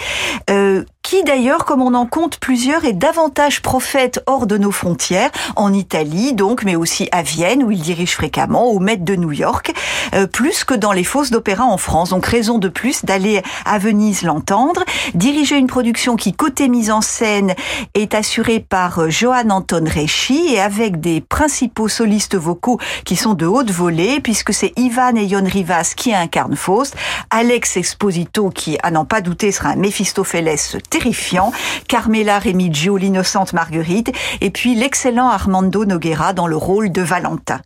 euh, 0.51 0.85
qui 1.05 1.23
d'ailleurs, 1.23 1.67
comme 1.67 1.83
on 1.83 1.95
en 1.95 2.07
compte 2.07 2.39
plusieurs, 2.39 2.85
est 2.85 2.95
davantage 2.95 3.61
prophète 3.61 4.21
hors 4.27 4.47
de 4.47 4.57
nos 4.57 4.73
frontières, 4.73 5.31
en 5.55 5.73
Italie 5.73 6.33
donc, 6.33 6.65
mais 6.65 6.77
aussi 6.77 7.09
à 7.13 7.23
Vienne, 7.23 7.63
où 7.63 7.71
il 7.71 7.81
dirige 7.81 8.15
fréquemment, 8.15 8.69
au 8.71 8.81
Met 8.81 8.97
de 8.97 9.15
New 9.15 9.31
York, 9.31 9.73
euh, 10.15 10.27
plus 10.27 10.65
que 10.65 10.75
dans 10.75 10.93
les 10.93 11.05
fosses 11.05 11.31
d'opéra 11.31 11.65
en 11.65 11.77
France. 11.77 12.11
Donc 12.11 12.25
raison 12.25 12.59
de 12.59 12.69
plus 12.69 13.05
d'aller 13.05 13.43
à 13.67 13.79
Venise 13.79 14.23
l'entendre, 14.23 14.83
diriger 15.15 15.59
une 15.59 15.67
production 15.67 16.17
qui, 16.17 16.33
côté 16.33 16.69
mise 16.69 16.91
en 16.91 17.03
scène, 17.03 17.55
est 17.93 18.15
assurée 18.15 18.61
par 18.61 18.99
euh, 18.99 19.11
Johan 19.11 19.51
Anton 19.51 19.85
Rechi 19.87 20.55
et 20.55 20.61
avec 20.61 21.01
des 21.01 21.21
principaux 21.21 21.89
solistes 21.89 22.35
vocaux 22.35 22.81
qui 23.05 23.17
sont 23.17 23.35
de 23.35 23.45
haute 23.45 23.71
volée, 23.71 24.21
puisque 24.21 24.55
c'est 24.55 24.73
Ivan 24.77 25.15
et 25.17 25.27
Yon 25.27 25.45
Rivas 25.45 25.93
qui 25.95 26.15
incarnent 26.15 26.57
Faust, 26.57 26.97
Alex 27.29 27.77
Exposito 27.77 28.49
qui, 28.49 28.79
à 28.83 28.91
n'en 28.91 29.05
pas 29.05 29.21
douter, 29.21 29.53
sera 29.53 29.69
un 29.69 29.77
Méphistophélès 29.77 30.79
terrifiant, 30.95 31.51
Carmela 31.89 32.39
Remigio, 32.39 32.97
l'innocente 32.97 33.53
Marguerite, 33.53 34.13
et 34.41 34.51
puis 34.51 34.77
l'excellent 34.77 35.29
Armando 35.29 35.85
Noguera 35.85 36.33
dans 36.33 36.47
le 36.47 36.57
rôle 36.57 36.93
de 36.93 37.03
Valentin. 37.03 37.61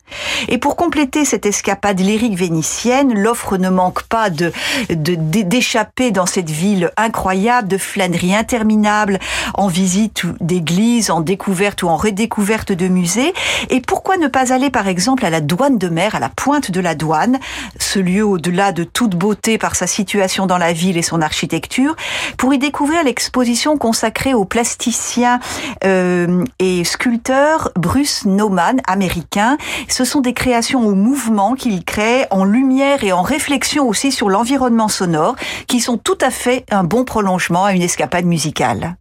Et 0.47 0.57
pour 0.57 0.75
compléter 0.75 1.25
cette 1.25 1.45
escapade 1.45 1.99
lyrique 1.99 2.35
vénitienne, 2.35 3.13
l'offre 3.13 3.57
ne 3.57 3.69
manque 3.69 4.01
pas 4.03 4.31
de 4.31 4.51
d'échapper 4.89 6.09
dans 6.09 6.25
cette 6.25 6.49
ville 6.49 6.91
incroyable, 6.97 7.67
de 7.67 7.77
flâneries 7.77 8.35
interminables, 8.35 9.19
en 9.53 9.67
visite 9.67 10.23
d'églises, 10.41 11.11
en 11.11 11.21
découverte 11.21 11.83
ou 11.83 11.87
en 11.87 11.97
redécouverte 11.97 12.71
de 12.71 12.87
musées. 12.87 13.33
Et 13.69 13.79
pourquoi 13.79 14.17
ne 14.17 14.27
pas 14.27 14.53
aller 14.53 14.71
par 14.71 14.87
exemple 14.87 15.23
à 15.23 15.29
la 15.29 15.41
douane 15.41 15.77
de 15.77 15.89
mer, 15.89 16.15
à 16.15 16.19
la 16.19 16.29
pointe 16.29 16.71
de 16.71 16.79
la 16.79 16.95
douane, 16.95 17.37
ce 17.77 17.99
lieu 17.99 18.25
au-delà 18.25 18.71
de 18.71 18.83
toute 18.83 19.15
beauté 19.15 19.59
par 19.59 19.75
sa 19.75 19.85
situation 19.85 20.47
dans 20.47 20.57
la 20.57 20.73
ville 20.73 20.97
et 20.97 21.03
son 21.03 21.21
architecture, 21.21 21.95
pour 22.37 22.53
y 22.53 22.57
découvrir 22.57 23.03
les 23.03 23.18
exposition 23.19 23.77
consacrée 23.77 24.33
au 24.33 24.45
plasticien 24.45 25.41
euh, 25.83 26.45
et 26.57 26.85
sculpteur 26.85 27.69
Bruce 27.75 28.23
Nauman, 28.23 28.77
américain. 28.87 29.57
Ce 29.89 30.05
sont 30.05 30.21
des 30.21 30.33
créations 30.33 30.87
au 30.87 30.95
mouvement 30.95 31.55
qu'il 31.55 31.83
crée 31.83 32.27
en 32.31 32.45
lumière 32.45 33.03
et 33.03 33.11
en 33.11 33.21
réflexion 33.21 33.85
aussi 33.89 34.13
sur 34.13 34.29
l'environnement 34.29 34.87
sonore, 34.87 35.35
qui 35.67 35.81
sont 35.81 35.97
tout 35.97 36.17
à 36.21 36.29
fait 36.29 36.63
un 36.71 36.85
bon 36.85 37.03
prolongement 37.03 37.65
à 37.65 37.73
une 37.73 37.81
escapade 37.81 38.23
musicale. 38.23 38.95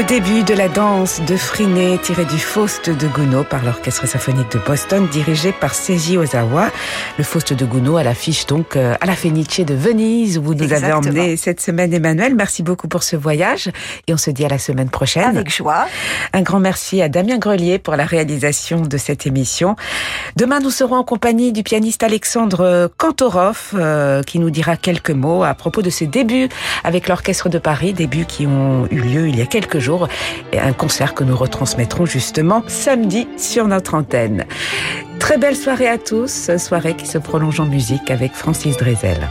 Le 0.00 0.06
début 0.06 0.42
de 0.44 0.54
la 0.54 0.68
danse 0.68 1.20
de 1.28 1.36
Friné 1.36 1.98
tiré 1.98 2.24
du 2.24 2.38
Faust 2.38 2.88
de 2.88 3.06
Gounod 3.06 3.46
par 3.46 3.62
l'Orchestre 3.62 4.08
symphonique 4.08 4.50
de 4.50 4.58
Boston 4.58 5.06
dirigé 5.12 5.52
par 5.52 5.74
Seiji 5.74 6.16
Ozawa. 6.16 6.70
Le 7.18 7.22
Faust 7.22 7.52
de 7.52 7.66
Gounod 7.66 7.98
à 7.98 8.02
l'affiche 8.02 8.46
donc 8.46 8.76
euh, 8.76 8.94
à 8.98 9.04
la 9.04 9.12
Fenice 9.12 9.60
de 9.60 9.74
Venise 9.74 10.38
où 10.38 10.42
vous 10.42 10.54
nous 10.54 10.72
avez 10.72 10.94
emmené 10.94 11.36
cette 11.36 11.60
semaine 11.60 11.92
Emmanuel. 11.92 12.34
Merci 12.34 12.62
beaucoup 12.62 12.88
pour 12.88 13.02
ce 13.02 13.14
voyage 13.14 13.70
et 14.06 14.14
on 14.14 14.16
se 14.16 14.30
dit 14.30 14.42
à 14.42 14.48
la 14.48 14.56
semaine 14.56 14.88
prochaine. 14.88 15.36
Avec 15.36 15.54
joie. 15.54 15.86
Un 16.32 16.40
grand 16.40 16.60
merci 16.60 17.02
à 17.02 17.10
Damien 17.10 17.36
Grelier 17.36 17.78
pour 17.78 17.94
la 17.94 18.06
réalisation 18.06 18.80
de 18.80 18.96
cette 18.96 19.26
émission. 19.26 19.76
Demain 20.34 20.60
nous 20.60 20.70
serons 20.70 20.96
en 20.96 21.04
compagnie 21.04 21.52
du 21.52 21.62
pianiste 21.62 22.02
Alexandre 22.02 22.90
Kantorov 22.96 23.72
euh, 23.74 24.22
qui 24.22 24.38
nous 24.38 24.48
dira 24.48 24.78
quelques 24.78 25.10
mots 25.10 25.44
à 25.44 25.52
propos 25.52 25.82
de 25.82 25.90
ses 25.90 26.06
débuts 26.06 26.48
avec 26.84 27.06
l'Orchestre 27.06 27.50
de 27.50 27.58
Paris, 27.58 27.92
débuts 27.92 28.24
qui 28.24 28.46
ont 28.46 28.88
eu 28.90 29.00
lieu 29.00 29.28
il 29.28 29.36
y 29.36 29.42
a 29.42 29.46
quelques 29.46 29.89
Et 30.52 30.58
un 30.58 30.72
concert 30.72 31.14
que 31.14 31.24
nous 31.24 31.36
retransmettrons 31.36 32.06
justement 32.06 32.62
samedi 32.68 33.26
sur 33.36 33.66
notre 33.66 33.94
antenne. 33.94 34.44
Très 35.18 35.38
belle 35.38 35.56
soirée 35.56 35.88
à 35.88 35.98
tous, 35.98 36.50
soirée 36.56 36.94
qui 36.94 37.06
se 37.06 37.18
prolonge 37.18 37.60
en 37.60 37.66
musique 37.66 38.10
avec 38.10 38.32
Francis 38.32 38.76
Drezel. 38.76 39.28